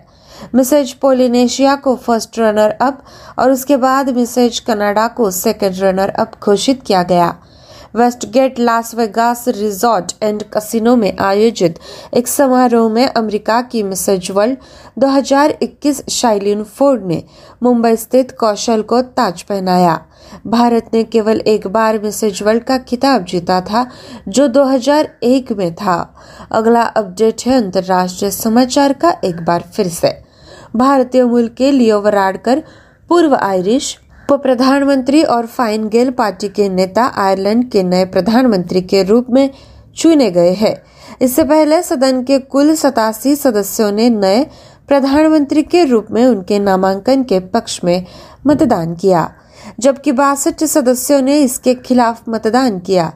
[0.54, 3.04] मिसेज पोलिनेशिया को फ़र्स्ट रनर अप
[3.38, 7.34] और उसके बाद मिसेज कनाडा को सेकंड रनर अप घोषित किया गया।
[7.94, 11.78] Westgate, Las Vegas resort and casino में आयोजित
[12.14, 14.56] एक समारोह में अमेरिका की मिसेज वर्ल्ड
[14.96, 17.22] 2021 शाइलिन फोर्ड ने
[17.62, 19.98] मुंबई स्थित कौशल को ताज पहनाया।
[20.46, 23.84] भारत ने केवल एक बार मिसेज वर्ल्ड का खिताब जीता था,
[24.28, 26.14] जो 2001 में था।
[26.50, 30.22] अगला अपडेट है अंतर्राष्ट्रीय समाचार का एक बार फिर से।
[30.76, 32.62] भारतीय मूल के लियो वराडकर,
[33.08, 33.98] पूर्व आयरिश
[34.28, 39.50] उप प्रधानमंत्री और फाइन गेल पार्टी के नेता आयरलैंड के नए प्रधानमंत्री के रूप में
[39.96, 40.74] चुने गए हैं।
[41.22, 44.44] इससे पहले सदन के कुल सतासी सदस्यों ने नए
[44.88, 48.04] प्रधानमंत्री के रूप में उनके नामांकन के पक्ष में
[48.46, 49.30] मतदान किया,
[49.80, 53.12] जबकि बासठ सदस्यों ने इसके खिलाफ मतदान किया।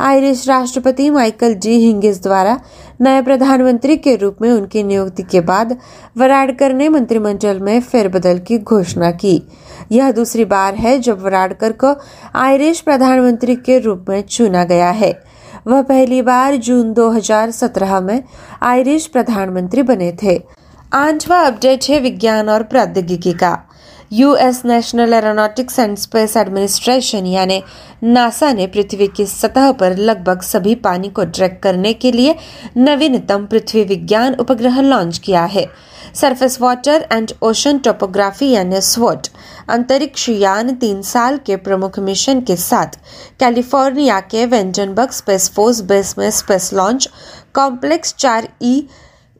[0.00, 2.60] आयरिश राष्ट्रपति माइकल जी हिंगिस द्वारा
[3.00, 5.76] नए प्रधानमंत्री के रूप में उनकी नियुक्ति के बाद
[6.16, 9.42] वराडकर ने मंत्रिमंडल में फेरबदल की घोषणा की।
[9.92, 11.94] यह दूसरी बार है जब वराडकर को
[12.34, 15.22] आयरिश प्रधानमंत्री के रूप में चुना गया है।
[15.66, 18.22] वह पहली बार जून 2017 में
[18.62, 20.42] आयरिश प्रधानमंत्री बने थे।
[20.92, 23.58] आठवां अपडेट है विज्ञान और प्रौद्योगिकी का।
[24.12, 27.62] US National Aeronautics and Space Administration यानी
[28.04, 32.34] नासा ने पृथ्वी की सतह पर लगभग सभी पानी को ट्रैक करने के लिए
[32.76, 35.66] नवीनतम पृथ्वी विज्ञान उपग्रह लॉन्च किया है।
[36.14, 39.26] Surface Water and Ocean Topography यानी स्वोट
[39.68, 42.98] अंतरिक्ष यान तीन साल के प्रमुख मिशन के साथ
[43.40, 47.08] कैलिफ़ोर्निया के वेंजनबर्ग स्पेस फोर्स बेस में स्पेस लॉन्च
[47.54, 48.82] कॉम्प्लेक्स चार ई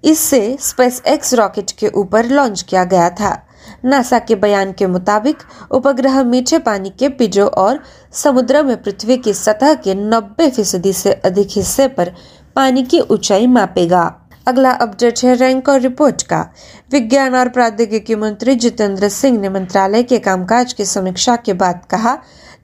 [0.05, 3.46] इससे स्पेस एक्स रॉकेट के ऊपर लॉन्च किया गया था।
[3.87, 5.37] नासा के बयान के मुताबिक,
[5.71, 7.77] उपग्रह मीठे पानी के पिजो और
[8.13, 12.11] समुद्र में पृथ्वी की सतह के 90 फ़ीसदी से अधिक हिस्से पर
[12.57, 14.13] पानी की ऊंचाई मापेगा।
[14.47, 16.45] अगला अपडेट है रैंक और रिपोर्ट का।
[16.93, 22.15] विज्ञान और प्रौद्योगिकी मंत्री जितेंद्र सिंह ने मंत्रालय के कामकाज की समीक्षा के बाद कहा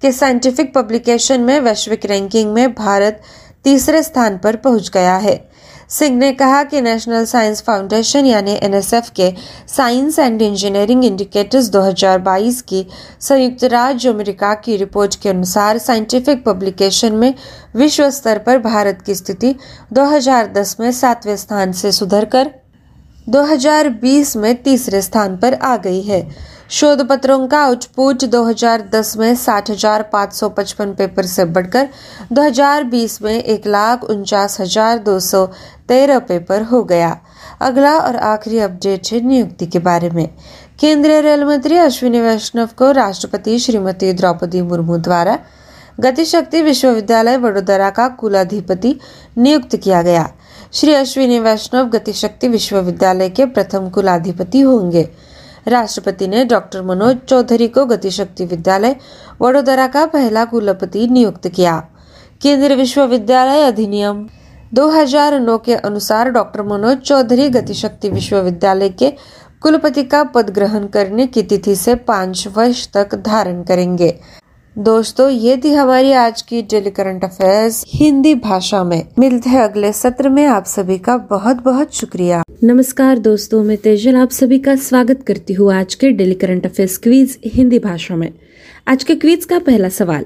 [0.02, 3.22] कि साइंटिफिक पब्लिकेशन में वैश्विक रैंकिंग में भारत
[3.64, 5.51] तीसरे स्थान पर पहुँच गया है।
[5.92, 9.28] सिंह ने कहा कि नेशनल साइंस फाउंडेशन यानी एनएसएफ के
[9.68, 12.87] साइंस एंड इंजीनियरिंग इंडिकेटर्स 2022 की
[13.20, 17.35] संयुक्त राज्य अमेरिका की रिपोर्ट के अनुसार साइंटिफिक पब्लिकेशन में
[17.76, 19.55] विश्व स्तर पर भारत की स्थिति
[19.92, 22.50] 2010 में सातवें स्थान से सुधरकर
[23.31, 26.22] 2020 में तीसरे स्थान पर आ गई है।
[26.72, 31.88] शोध पत्रों का आउटपुट 2010 में साठ हज़ार पाँच सौ पचपन पेपर से बढ़कर
[32.32, 35.44] 2020 में एक लाख उनचास हज़ार दो सौ
[35.88, 37.11] तेरह पेपर हो गया।
[37.61, 40.26] अगला और आखिरी अपडेट है नियुक्ति के बारे में।
[40.80, 45.38] केंद्रीय रेल मंत्री अश्विनी वैष्णव को राष्ट्रपति श्रीमती द्रौपदी मुर्मू द्वारा
[46.00, 48.98] गतिशक्ति विश्वविद्यालय वडोदरा का कुलाधिपति
[49.38, 50.28] नियुक्त किया गया।
[50.72, 55.08] श्री अश्विनी वैष्णव गतिशक्ति विश्वविद्यालय के प्रथम कुलाधिपति होंगे।
[55.66, 58.96] राष्ट्रपति ने डॉक्टर मनोज चौधरी को गतिशक्ति विद्यालय
[59.40, 61.79] वडोदरा का पहला कुलपति नियुक्त किया।
[62.42, 64.27] केंद्रीय विश्वविद्यालय अधिनियम
[64.75, 69.11] 2009 के अनुसार डॉक्टर मनोज चौधरी गतिशक्ति विश्वविद्यालय के
[69.62, 74.18] कुलपति का पद ग्रहण करने की तिथि से पाँच वर्ष तक धारण करेंगे।
[74.76, 79.92] दोस्तों, ये थी हमारी आज की डेली करंट अफेयर्स हिंदी भाषा में। मिलते हैं अगले
[79.92, 84.76] सत्र में। आप सभी का बहुत बहुत शुक्रिया। नमस्कार दोस्तों, मैं तेजल आप सभी का
[84.76, 88.28] स्वागत करती हूँ आज के daily current affairs quiz Hindi भाषा में।
[88.87, 90.22] आज के क्वीज का पहला सवाल,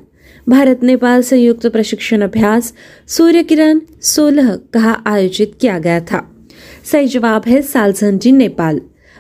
[0.47, 2.73] भारत नेपाल संयुक्त प्रशिक्षण अभ्यास
[3.09, 6.19] सूर्य किरण सोलह कहा आयोजित किया गया था?
[6.93, 8.79] सही जवाब है सालझंजी नेपाल।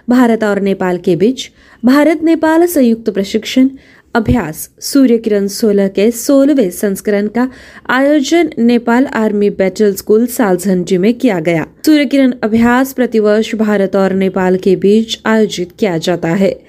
[0.09, 1.39] भारत और नेपाल के बीच
[1.83, 3.69] भारत नेपाल संयुक्त प्रशिक्षण
[4.17, 7.49] अभ्यास सूर्य किरण सोलह के सोलहवें संस्करण का
[7.89, 14.13] आयोजन Nepal army battle school Saljhandi में किया गया। सूर्य किरण अभ्यास प्रतिवर्ष भारत और
[14.13, 16.66] नेपाल के बीच आयोजित किया जाता है।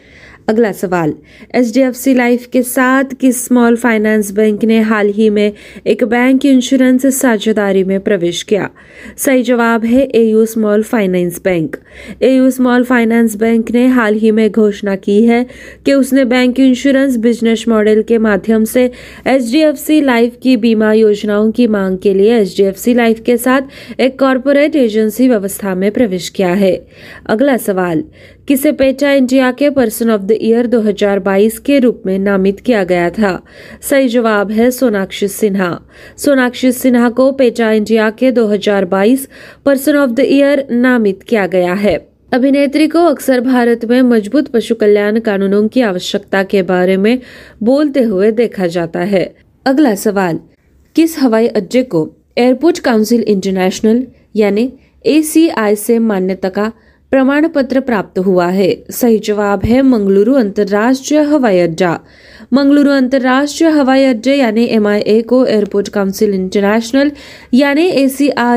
[0.48, 1.12] अगला सवाल
[1.56, 5.52] H D F C life के साथ किस स्मॉल फाइनेंस बैंक ने हाल ही में
[5.86, 8.68] एक बैंक इंश्योरेंस साझेदारी में प्रवेश किया?
[9.18, 11.76] सही जवाब है A U small finance bank.
[12.22, 15.44] A U small finance bank ने हाल ही में घोषणा की है
[15.86, 18.86] कि उसने बैंक इंश्योरेंस बिज़नेस मॉडल के माध्यम से
[19.26, 22.78] H D F C life की बीमा योजनाओं की मांग के लिए H D F
[22.78, 26.76] C life के साथ एक कॉरपोरेट एजेंसी व्यवस्था में प्रवेश किया है।
[27.26, 28.04] अगला सवाल
[28.48, 33.10] किसे पेटा इंडिया के पर्सन ऑफ़ द ईयर 2022 के रूप में नामित किया गया
[33.10, 33.32] था?
[33.82, 35.70] सही जवाब है सोनाक्षी सिन्हा।
[36.18, 39.28] सोनाक्षी सिन्हा को पेटा इंडिया के 2022
[39.66, 41.98] पर्सन ऑफ़ द ईयर नामित किया गया है।
[42.34, 47.18] अभिनेत्री को अक्सर भारत में मज़बूत पशु कल्याण कानूनों की आवश्यकता के बारे में
[47.64, 49.26] बोलते हुए देखा जाता है।
[49.66, 50.40] अगला सवाल,
[50.96, 54.04] किस हवाई अड्डे को एयरपोर्ट काउंसिल इंटरनेशनल
[54.36, 54.72] यानी
[55.06, 56.72] ए से मान्यता का
[57.12, 61.92] प्रमाण पत्र प्राप्त हुआ है। सही जवाब है मंगलुरु अंतर्राष्ट्रीय हवाई अड्डा।
[62.54, 67.12] मंगलुरु अंतर्राष्ट्रीय हवाई अड्डे यानी एमआईए को एयरपोर्ट काउंसिल इंटरनेशनल
[67.54, 68.08] यानी ए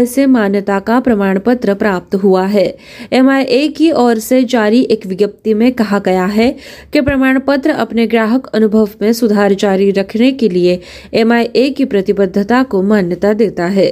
[0.07, 2.67] से मान्यता का प्रमाण पत्र प्राप्त हुआ है।
[3.13, 6.51] एमआईए की ओर से जारी एक विज्ञप्ति में कहा गया है
[6.93, 10.81] कि प्रमाण पत्र अपने ग्राहक अनुभव में सुधार जारी रखने के लिए
[11.15, 13.91] एमआईए की प्रतिबद्धता को मान्यता देता है।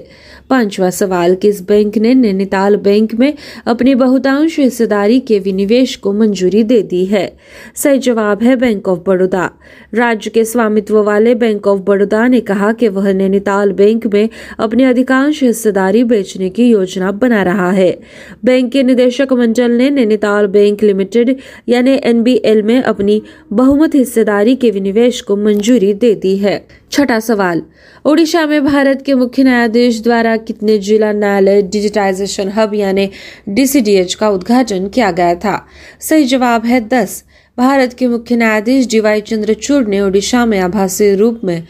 [0.50, 3.32] पांचवा सवाल, किस बैंक ने नैनीताल बैंक में
[3.66, 7.36] अपनी बहुतांश हिस्सेदारी के विनिवेश को मंजूरी दे दी है।
[7.74, 9.50] सही जवाब है बैंक ऑफ़ बड़ौदा
[9.94, 14.84] राज्य के स्वामित्व वाले बैंक ऑफ़ बड़ौदा ने कहा कि वह नैनीताल बैंक में अपनी
[14.84, 17.90] अधिकांश हिस्सेदारी बेचने की योजना बना रहा है।
[18.44, 21.36] बैंक के निदेशक मंडल ने नैनीताल बैंक लिमिटेड
[21.68, 27.62] यानी एनबीएल में अपनी बहुमत हिस्सेदारी के विनिवेश को मंजूरी दे दी है। छठा सवाल।
[28.04, 33.10] ओडिशा में भारत के मुख्य न्यायाधीश द्वारा कितने जिला न्यायालय डिजिटाइजेशन हब यानी
[33.48, 35.66] डीसीडीएच का उद्घाटन किया गया था?
[36.00, 37.24] सही जवाब है दस।
[37.58, 41.62] भारत के मुख्य न्यायाधीश डीवाई चंद्रचूड़ ने ओडिशा में आभासी रूप में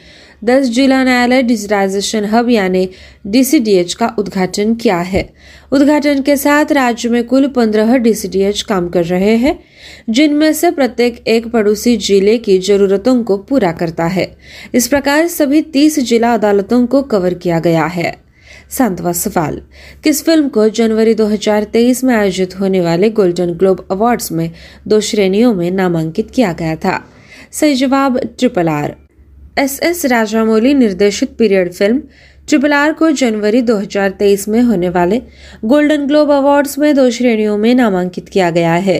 [0.45, 2.89] दस जिला न्यायालय डिजिटाइजेशन हब यानी
[3.27, 5.35] डीसीडीएच का उद्घाटन किया है।
[5.73, 9.59] उद्घाटन के साथ राज्य में कुल पंद्रह डीसीडीएच काम कर रहे हैं,
[10.11, 14.37] जिनमें से प्रत्येक एक पड़ोसी ज़िले की जरूरतों को पूरा करता है।
[14.75, 18.17] इस प्रकार सभी तीस जिला अदालतों को कवर किया गया है।
[18.71, 19.61] सातवां सवाल,
[20.05, 24.51] किस फ़िल्म को जनवरी 2023 में आयोजित होने वाले गोल्डन ग्लोब अवार्ड्स में
[24.89, 27.05] दो श्रेणियों में नामांकित किया गया था?
[27.53, 29.08] सही जवाब, triple R.
[29.59, 31.99] S S Rajamouli निर्देशित पीरियड फ़िल्म
[32.49, 35.21] ट्रिपल आर को जनवरी 2023 में होने वाले
[35.65, 38.99] गोल्डन ग्लोब अवार्ड्स में दो श्रेणियों में नामांकित किया गया है।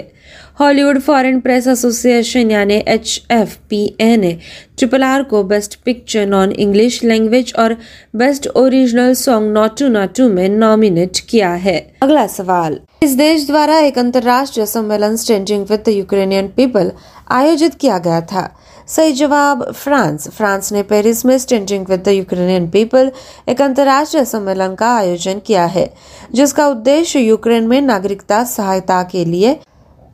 [0.61, 4.37] हॉलीवुड फॉरेन प्रेस एसोसिएशन यानी एच एफ़ पी ए ने
[4.79, 7.77] ट्रिपल आर को best picture non English language और
[8.17, 13.99] best original song not not में नॉमिनेट किया है। अगला सवाल। इस देश द्वारा एक
[13.99, 16.93] अंतर्राष्ट्रीय सम्मेलन स्टैंडिंग विद यूक्रेनियन पीपल
[17.31, 18.51] आयोजित किया गया था।
[18.89, 23.11] सही जवाब, फ्रांस। फ्रांस ने पेरिस में standing with the Ukrainian people
[23.49, 25.93] एक अंतर्राष्ट्रीय सम्मेलन का आयोजन किया है,
[26.33, 29.53] जिसका उद्देश्य यूक्रेन में नागरिकता सहायता के लिए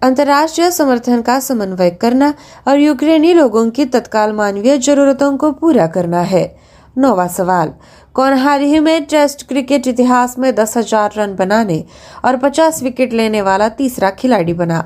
[0.03, 2.33] अंतर्राष्ट्रीय समर्थन का समन्वय करना
[2.69, 6.45] और यूक्रेनी लोगों की तत्काल मानवीय जरूरतों को पूरा करना है।
[6.97, 7.73] नौवा सवाल,
[8.15, 11.85] कौन हाल ही में टेस्ट क्रिकेट इतिहास में दस हज़ार रन बनाने
[12.25, 14.83] और पचास विकेट लेने वाला तीसरा खिलाड़ी बना?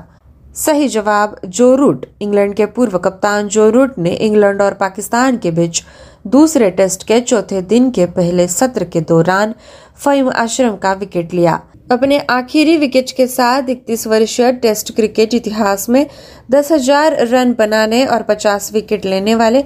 [0.55, 5.51] सही जवाब, जो रूट, इंग्लैंड के पूर्व कप्तान जो रूट ने इंग्लैंड और पाकिस्तान के
[5.51, 5.83] बीच
[6.27, 9.53] दूसरे टेस्ट के चौथे दिन के पहले सत्र के दौरान
[9.97, 15.87] फईम आश्रम का विकेट लिया। अपने आखिरी विकेट के साथ इकतीस वर्षीय टेस्ट क्रिकेट इतिहास
[15.89, 16.05] में
[16.51, 19.61] दस हज़ार रन बनाने और पचास विकेट लेने वाले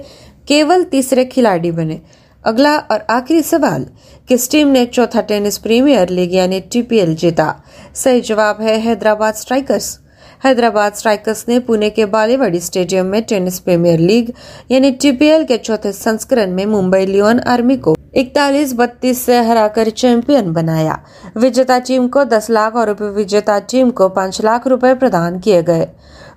[0.48, 2.00] केवल तीसरे खिलाड़ी बने।
[2.44, 3.86] अगला और आखिरी सवाल,
[4.28, 7.54] किस टीम ने चौथा टेनिस प्रीमियर लीग यानी टीपीएल जीता?
[7.94, 9.98] सही जवाब है हैदराबाद स्ट्राइकर्स।
[10.44, 14.32] हैदराबाद स्ट्राइकर्स ने पुणे के बालीवाड़ी स्टेडियम में टेनिस प्रीमियर लीग,
[14.70, 20.52] यानी टीपीएल के चौथे संस्करण में मुंबई लियोन आर्मी को इकतालीस बत्तीस से हराकर चैंपियन
[20.52, 20.98] बनाया।
[21.36, 25.88] विजेता टीम को 10 लाख और विजेता टीम को 5 लाख रुपए प्रदान किए गए।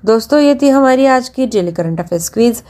[0.06, 2.64] दोस्तों, ये थी हमारी आज की daily current affair quiz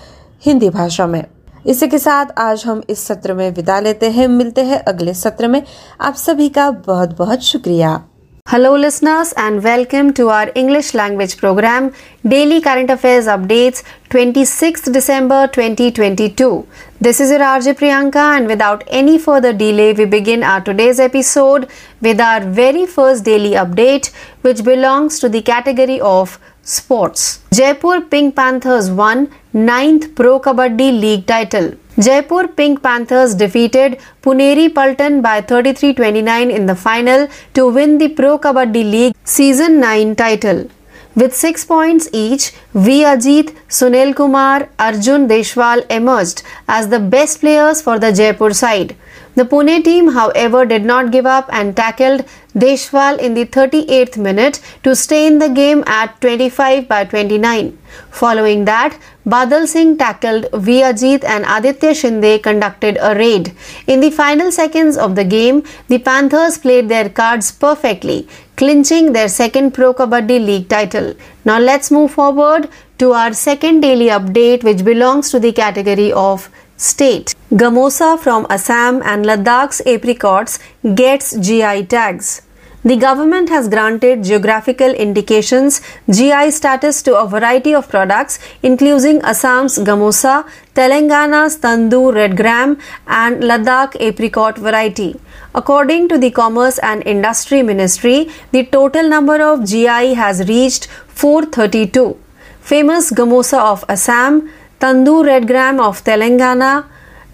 [0.46, 1.24] Hindi भाषा में।
[1.66, 5.48] इसी के साथ आज हम इस सत्र में विदा लेते हैं। मिलते हैं अगले सत्र
[5.48, 5.64] में।
[6.02, 8.02] आप सभी का बहुत बहुत शुक्रिया।
[8.50, 11.92] Hello, listeners, and welcome to our English language program,
[12.26, 16.66] Daily Current Affairs Updates, 26th December 2022.
[17.02, 21.68] This is your RJ Priyanka, and without any further delay, we begin our today's episode
[22.00, 27.42] with our very first daily update, which belongs to the category of sports.
[27.58, 29.20] Jaipur Pink Panthers won
[29.52, 31.70] ninth Pro Kabaddi League title.
[31.98, 38.38] Jaipur Pink Panthers defeated Puneri Paltan by 33-29 in the final to win the Pro
[38.38, 40.70] Kabaddi League Season 9 title.
[41.16, 43.04] With 6 points each, V.
[43.14, 48.96] Ajit, Sunil Kumar, Arjun Deshwal emerged as the best players for the Jaipur side.
[49.38, 52.24] The Pune team, however, did not give up and tackled
[52.56, 57.78] Deshwal in the 38th minute to stay in the game at 25 by 29.
[58.10, 58.98] Following that,
[59.28, 63.54] Badal Singh tackled Vijit and Aditya Shinde conducted a raid.
[63.86, 69.30] In the final seconds of the game, the Panthers played their cards perfectly, clinching their
[69.30, 71.14] second Pro Kabaddi League title.
[71.46, 76.50] Now let's move forward to our second daily update which belongs to the category of
[76.78, 77.36] state.
[77.52, 80.60] Gamosa from Assam and Ladakh's apricots
[80.96, 82.42] gets GI tags.
[82.86, 89.78] The government has granted geographical indications GI status to a variety of products including Assam's
[89.80, 95.20] Gamosa, Telangana's Tandoor red gram and Ladakh apricot variety.
[95.54, 102.16] According to the Commerce and Industry Ministry, the total number of GI has reached 432.
[102.62, 106.86] Famous Gamosa of Assam, Tandoor Red Gram of Telangana,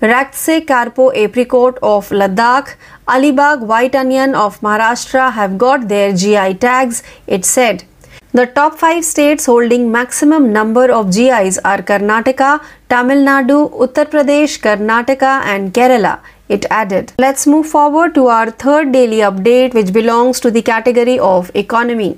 [0.01, 2.75] Raktse Karpo Apricot of Ladakh,
[3.06, 7.84] Alibag White Onion of Maharashtra have got their GI tags, it said.
[8.32, 14.60] The top five states holding maximum number of GIs are Karnataka, Tamil Nadu, Uttar Pradesh,
[14.60, 16.19] Karnataka, and Kerala.
[16.47, 17.12] It added.
[17.19, 22.17] Let's move forward to our third daily update, which belongs to the category of economy.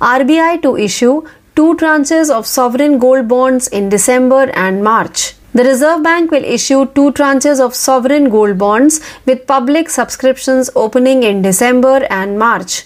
[0.00, 1.22] RBI to issue
[1.58, 5.34] two tranches of sovereign gold bonds in December and March.
[5.54, 11.24] The Reserve Bank will issue two tranches of sovereign gold bonds with public subscriptions opening
[11.24, 12.84] in December and March.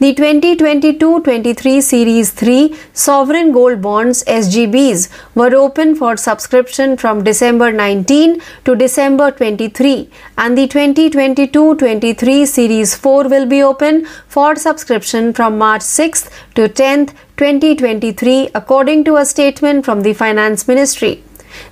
[0.00, 8.42] The 2022-23 Series 3 Sovereign Gold Bonds SGBs were open for subscription from December 19
[8.64, 15.82] to December 23 and the 2022-23 Series 4 will be open for subscription from March
[15.82, 21.22] 6 to 10, 2023 according to a statement from the Finance Ministry.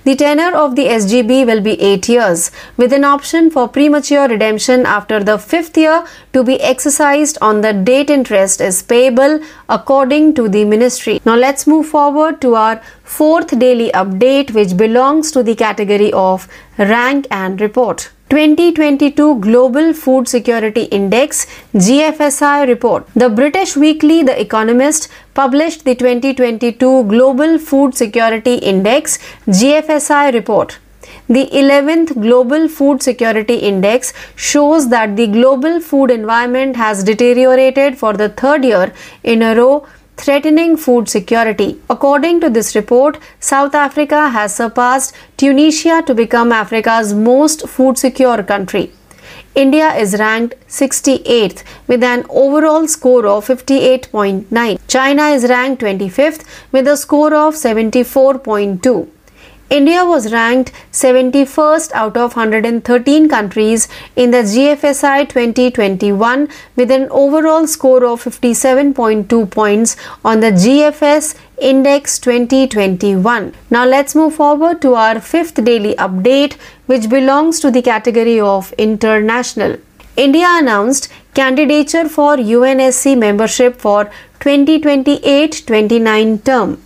[0.03, 4.85] The tenure of the SGB will be 8 years, with an option for premature redemption
[4.85, 10.49] after the 5th year to be exercised on the date interest is payable according to
[10.49, 11.21] the ministry.
[11.25, 16.47] Now let's move forward to our fourth daily update which belongs to the category of
[16.77, 18.11] rank and report.
[18.29, 23.07] 2022 Global Food Security Index GFSI report.
[23.13, 29.17] The British weekly The Economist published the 2022 Global Food Security Index
[29.47, 30.79] GFSI report.
[31.27, 38.13] The 11th Global Food Security Index shows that the global food environment has deteriorated for
[38.13, 38.93] the third year
[39.23, 41.79] in a row threatening food security.
[41.89, 48.43] According to this report, South Africa has surpassed Tunisia to become Africa's most food secure
[48.43, 48.91] country.
[49.55, 54.79] India is ranked 68th with an overall score of 58.9.
[54.87, 59.09] China is ranked 25th with a score of 74.2.
[59.69, 67.65] India was ranked 71st out of 113 countries in the GFSI 2021 with an overall
[67.65, 73.53] score of 57.2 points on the GFS Index 2021.
[73.71, 78.71] Now let's move forward to our fifth daily update which belongs to the category of
[78.73, 79.77] international.
[80.15, 86.77] India announced candidature for UNSC membership for 2028-29 term.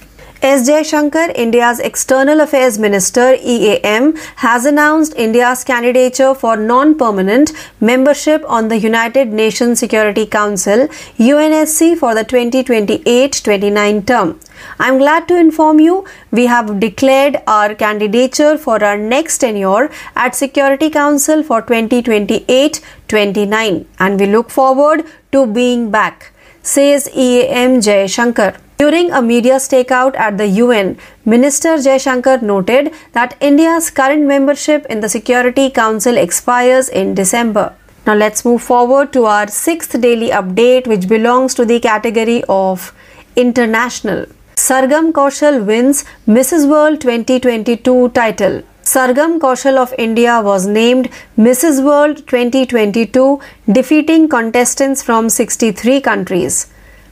[0.41, 0.69] S.
[0.69, 8.67] Jaishankar, India's External Affairs Minister EAM, has announced India's candidature for non permanent membership on
[8.67, 14.39] the United Nations Security Council UNSC for the 2028 29 term.
[14.79, 20.35] I'm glad to inform you we have declared our candidature for our next tenure at
[20.35, 28.57] Security Council for 2028 29 and we look forward to being back, says EAM Jaishankar.
[28.77, 34.99] During a media stakeout at the UN, Minister Jaishankar noted that India's current membership in
[34.99, 37.73] the Security Council expires in December.
[38.05, 42.93] Now let's move forward to our sixth daily update, which belongs to the category of
[43.35, 44.27] international.
[44.57, 46.67] Sargam Kaushal wins Mrs.
[46.67, 48.63] World 2022 title.
[48.81, 51.83] Sargam Kaushal of India was named Mrs.
[51.83, 53.39] World 2022,
[53.71, 56.71] defeating contestants from 63 countries.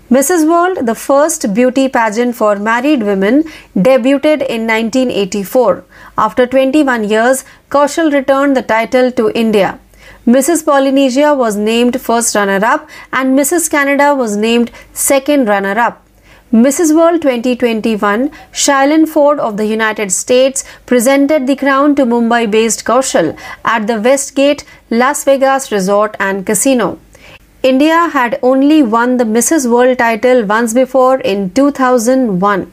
[0.09, 0.49] Mrs.
[0.49, 3.43] World, the first beauty pageant for married women,
[3.75, 5.85] debuted in 1984.
[6.17, 9.77] After 21 years, Kaushal returned the title to India.
[10.25, 10.65] Mrs.
[10.65, 13.69] Polynesia was named first runner up and Mrs.
[13.69, 16.04] Canada was named second runner up.
[16.55, 16.95] Mrs.
[16.95, 23.37] World 2021, Shailene Ford of the United States presented the crown to Mumbai based Kaushal
[23.65, 26.97] at the Westgate Las Vegas Resort and Casino.
[27.61, 29.69] India had only won the Mrs.
[29.69, 32.71] World title once before in 2001.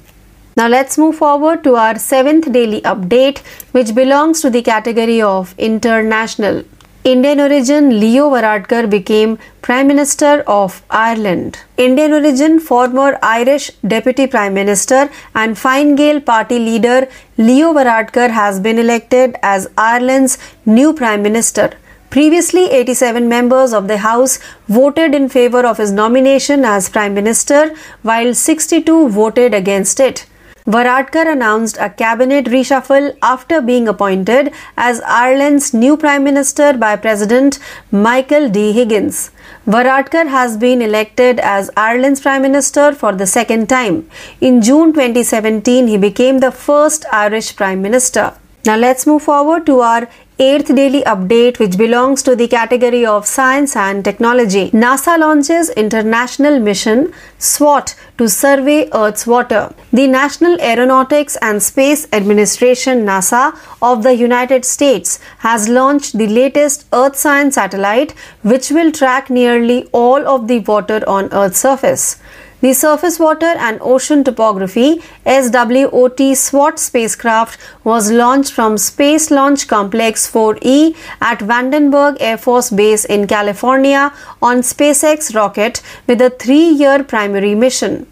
[0.57, 3.41] Now let's move forward to our seventh daily update,
[3.73, 6.63] which belongs to the category of international.
[7.05, 11.59] Indian origin Leo Varadkar became Prime Minister of Ireland.
[11.77, 18.61] Indian origin former Irish Deputy Prime Minister and Fine Gael party leader Leo Varadkar has
[18.61, 21.73] been elected as Ireland's new Prime Minister.
[22.11, 27.75] Previously, 87 members of the House voted in favor of his nomination as Prime Minister,
[28.03, 30.27] while 62 voted against it.
[30.67, 37.59] Varadkar announced a cabinet reshuffle after being appointed as Ireland's new Prime Minister by President
[37.91, 38.73] Michael D.
[38.73, 39.33] Higgins.
[39.67, 44.09] Varadkar has been elected as Ireland's Prime Minister for the second time.
[44.41, 48.33] In June 2017, he became the first Irish Prime Minister.
[48.65, 50.09] Now let's move forward to our
[50.43, 54.71] 8th daily update, which belongs to the category of science and technology.
[54.73, 59.73] NASA launches International Mission SWOT to survey Earth's water.
[59.93, 66.87] The National Aeronautics and Space Administration NASA of the United States has launched the latest
[66.93, 68.13] Earth science satellite,
[68.43, 72.17] which will track nearly all of the water on Earth's surface.
[72.63, 80.31] The Surface Water and Ocean Topography SWOT SWOT spacecraft was launched from Space Launch Complex
[80.31, 87.03] 4E at Vandenberg Air Force Base in California on SpaceX rocket with a three year
[87.03, 88.07] primary mission.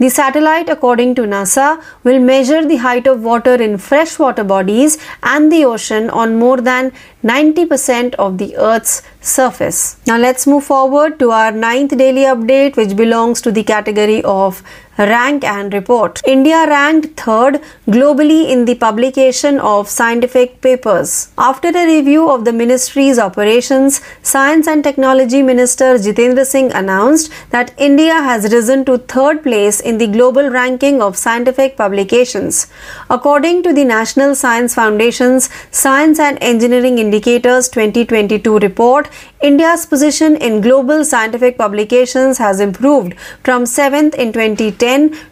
[0.00, 5.52] The satellite, according to NASA, will measure the height of water in freshwater bodies and
[5.52, 6.90] the ocean on more than
[7.22, 9.96] 90% of the Earth's surface.
[10.04, 14.64] Now let's move forward to our ninth daily update, which belongs to the category of
[14.98, 16.20] rank and report.
[16.26, 21.32] India ranked third globally in the publication of scientific papers.
[21.36, 27.72] After a review of the ministry's operations, Science and Technology Minister Jitendra Singh announced that
[27.76, 32.68] India has risen to third place in the global ranking of scientific publications.
[33.10, 39.08] According to the National Science Foundation's Science and Engineering Indicators 2022 report,
[39.42, 44.83] India's position in global scientific publications has improved from 7th in 2010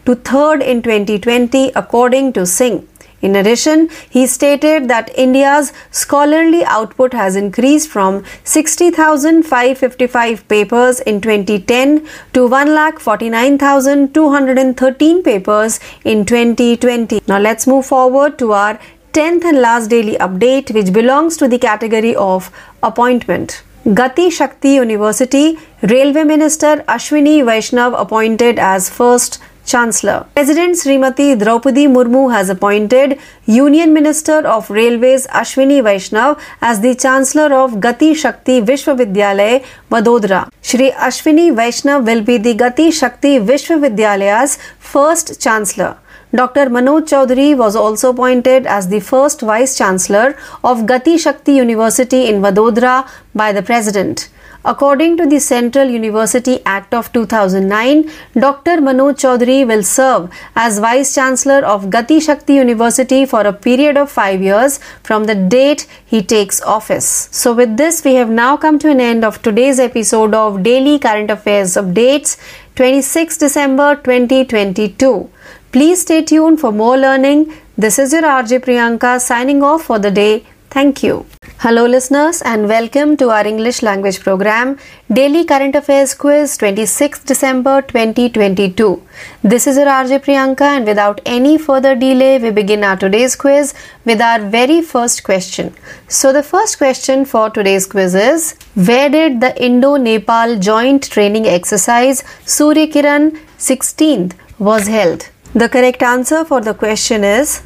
[0.05, 2.87] to 3rd in 2020, according to Singh.
[3.21, 12.05] In addition, he stated that India's scholarly output has increased from 60,555 papers in 2010
[12.33, 17.21] to 1,49,213 papers in 2020.
[17.25, 18.77] Now let's move forward to our
[19.13, 22.51] 10th and last daily update, which belongs to the category of
[22.81, 23.63] appointment.
[23.85, 30.25] Gati Shakti University Railway Minister Ashwini Vaishnav appointed as first Chancellor.
[30.35, 37.53] President Srimati Draupadi Murmu has appointed Union Minister of Railways Ashwini Vaishnav as the Chancellor
[37.53, 40.49] of Gati Shakti Vishwavidyalaya, Vadodara.
[40.61, 45.97] Shri Ashwini Vaishnav will be the Gati Shakti Vishwavidyalay's first Chancellor.
[46.35, 46.65] Dr.
[46.65, 52.41] Manoj Chaudhary was also appointed as the first Vice Chancellor of Gati Shakti University in
[52.41, 54.29] Vadodara by the President.
[54.65, 58.77] According to the Central University Act of 2009, Dr.
[58.77, 64.09] Manoj Chaudhary will serve as Vice Chancellor of Gati Shakti University for a period of
[64.09, 67.29] five years from the date he takes office.
[67.31, 70.97] So, with this, we have now come to an end of today's episode of Daily
[70.97, 72.37] Current Affairs Updates,
[72.75, 75.29] 26 December 2022.
[75.73, 77.51] Please stay tuned for more learning.
[77.75, 80.45] This is your RJ Priyanka signing off for the day.
[80.69, 81.25] Thank you.
[81.63, 84.77] Hello, listeners, and welcome to our English language program,
[85.11, 89.01] Daily Current Affairs Quiz 26 December 2022.
[89.41, 93.73] This is your RJ Priyanka, and without any further delay, we begin our today's quiz
[94.05, 95.73] with our very first question.
[96.07, 101.47] So, the first question for today's quiz is Where did the Indo Nepal joint training
[101.47, 105.29] exercise Surya Kiran 16th was held?
[105.55, 107.61] The correct answer for the question is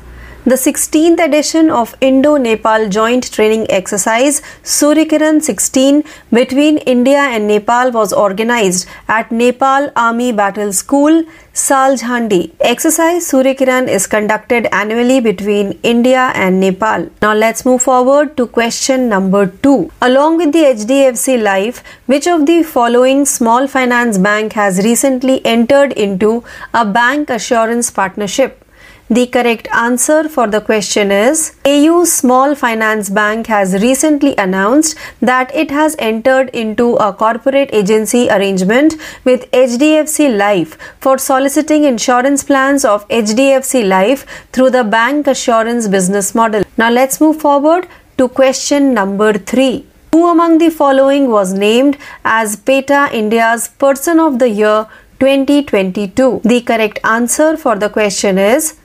[0.51, 8.13] the 16th edition of Indo-Nepal Joint Training Exercise Suryakiran 16 between India and Nepal was
[8.13, 12.53] organized at Nepal Army Battle School, Saljhandi.
[12.61, 17.09] Exercise Suryakiran is conducted annually between India and Nepal.
[17.21, 19.91] Now let's move forward to question number 2.
[20.01, 25.91] Along with the HDFC Life, which of the following small finance bank has recently entered
[25.91, 28.63] into a bank assurance partnership?
[29.09, 35.49] The correct answer for the question is AU Small Finance Bank has recently announced that
[35.55, 42.83] it has entered into a corporate agency arrangement with HDFC Life for soliciting insurance plans
[42.83, 46.63] of HDFC Life through the bank assurance business model.
[46.77, 47.87] Now let's move forward
[48.17, 49.85] to question number 3.
[50.11, 54.85] Who among the following was named as PETA India's Person of the Year
[55.21, 56.41] 2022?
[56.43, 58.75] The correct answer for the question is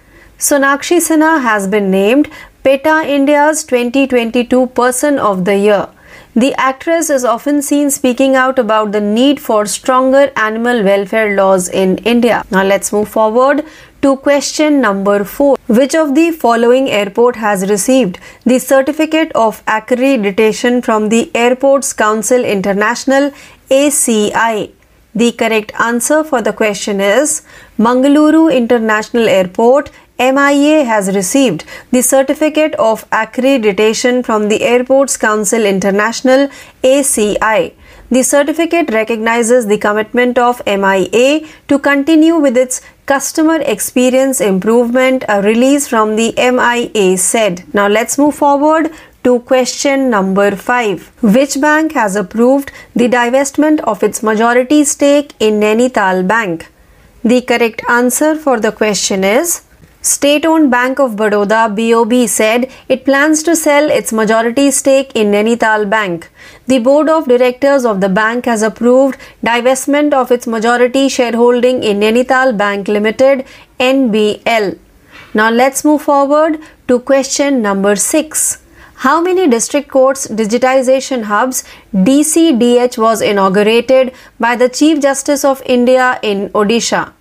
[0.45, 2.29] Sonakshi Sinha has been named
[2.65, 5.89] PETA India's 2022 Person of the Year.
[6.35, 11.69] The actress is often seen speaking out about the need for stronger animal welfare laws
[11.69, 12.43] in India.
[12.51, 13.65] Now let's move forward
[14.03, 15.57] to question number 4.
[15.69, 22.45] Which of the following airport has received the certificate of accreditation from the Airports Council
[22.45, 23.31] International
[23.71, 24.73] ACI?
[25.15, 27.43] The correct answer for the question is
[27.79, 36.49] Mangaluru International Airport MIA has received the certificate of accreditation from the Airports Council International
[36.83, 37.73] ACI.
[38.11, 45.41] The certificate recognizes the commitment of MIA to continue with its customer experience improvement, a
[45.41, 47.65] release from the MIA said.
[47.73, 48.91] Now let's move forward
[49.25, 51.23] to question number 5.
[51.23, 56.71] Which bank has approved the divestment of its majority stake in Nainital Bank?
[57.25, 59.63] The correct answer for the question is
[60.03, 65.31] State owned Bank of Baroda BOB said it plans to sell its majority stake in
[65.31, 66.29] Nainital Bank.
[66.67, 72.01] The board of directors of the bank has approved divestment of its majority shareholding in
[72.01, 73.45] Nainital Bank Limited
[73.79, 74.77] NBL.
[75.35, 78.59] Now let's move forward to question number 6.
[79.07, 81.63] How many district courts digitization hubs
[81.95, 87.13] DCDH was inaugurated by the Chief Justice of India in Odisha?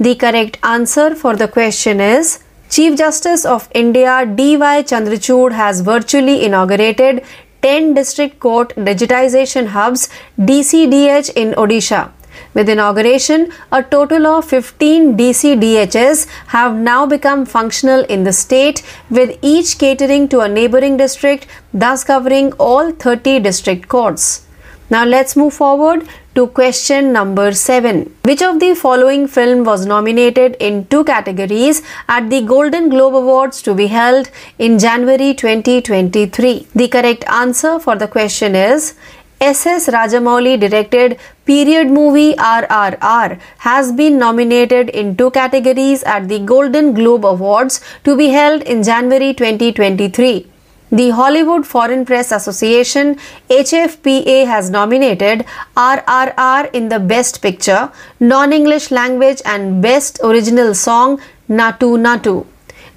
[0.00, 4.82] The correct answer for the question is Chief Justice of India D.Y.
[4.84, 7.22] Chandrachud has virtually inaugurated
[7.60, 12.10] 10 district court digitization hubs DCDH in Odisha.
[12.54, 19.38] With inauguration, a total of 15 DCDHs have now become functional in the state, with
[19.42, 24.46] each catering to a neighboring district, thus covering all 30 district courts.
[24.90, 28.14] Now let's move forward to question number 7.
[28.24, 33.60] Which of the following film was nominated in two categories at the Golden Globe Awards
[33.62, 36.68] to be held in January 2023?
[36.74, 38.94] The correct answer for the question is
[39.40, 39.88] S.S.
[39.88, 47.26] Rajamouli directed period movie RRR has been nominated in two categories at the Golden Globe
[47.26, 50.51] Awards to be held in January 2023.
[50.94, 53.16] The Hollywood Foreign Press Association
[53.48, 57.90] HFPA has nominated RRR in the Best Picture,
[58.20, 61.18] Non English Language and Best Original Song
[61.48, 62.44] Natu Natu.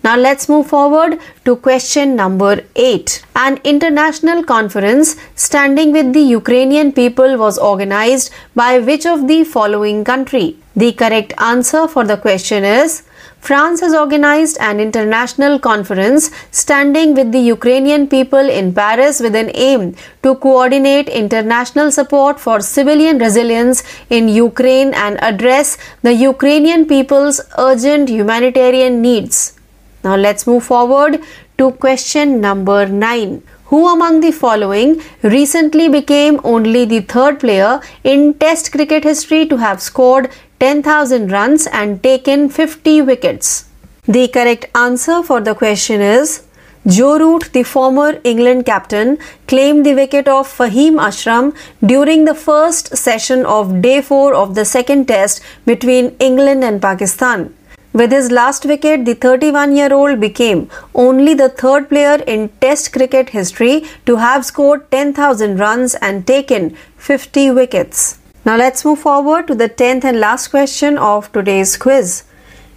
[0.04, 3.24] Now let's move forward to question number 8.
[3.38, 10.04] An international conference standing with the Ukrainian people was organized by which of the following
[10.04, 10.58] country?
[10.76, 13.04] The correct answer for the question is
[13.46, 19.52] France has organized an international conference standing with the Ukrainian people in Paris with an
[19.54, 19.84] aim
[20.24, 28.10] to coordinate international support for civilian resilience in Ukraine and address the Ukrainian people's urgent
[28.10, 29.60] humanitarian needs.
[30.04, 31.22] Now let's move forward
[31.60, 33.44] to question number 9.
[33.76, 39.58] Who among the following recently became only the third player in Test cricket history to
[39.58, 40.30] have scored
[40.62, 43.66] 10,000 runs and taken 50 wickets?
[44.08, 46.44] The correct answer for the question is
[46.88, 49.18] Joe Root, the former England captain,
[49.48, 51.54] claimed the wicket of Fahim Ashram
[51.86, 57.54] during the first session of day 4 of the second test between England and Pakistan.
[58.00, 62.92] With his last wicket, the 31 year old became only the third player in Test
[62.92, 68.18] cricket history to have scored 10,000 runs and taken 50 wickets.
[68.44, 72.24] Now let's move forward to the 10th and last question of today's quiz.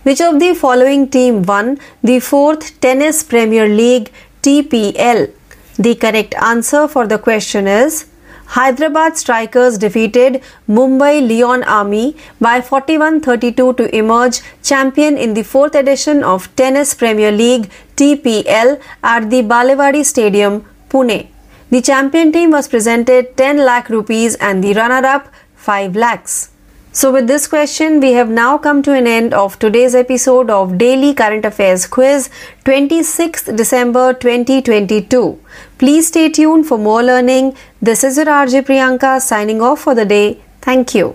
[0.05, 4.13] Which of the following team won the 4th Tennis Premier League
[4.43, 5.33] TPL?
[5.81, 8.07] The correct answer for the question is
[8.53, 16.25] Hyderabad strikers defeated Mumbai Lion Army by 41-32 to emerge champion in the fourth edition
[16.25, 21.29] of Tennis Premier League TPL at the Balewadi Stadium, Pune.
[21.71, 26.51] The champion team was presented 10 lakh rupees and the runner-up 5 lakhs.
[26.99, 30.79] So, with this question, we have now come to an end of today's episode of
[30.79, 32.29] Daily Current Affairs Quiz
[32.65, 35.39] 26th December 2022.
[35.79, 37.55] Please stay tuned for more learning.
[37.81, 40.43] This is your RJ Priyanka signing off for the day.
[40.61, 41.15] Thank you.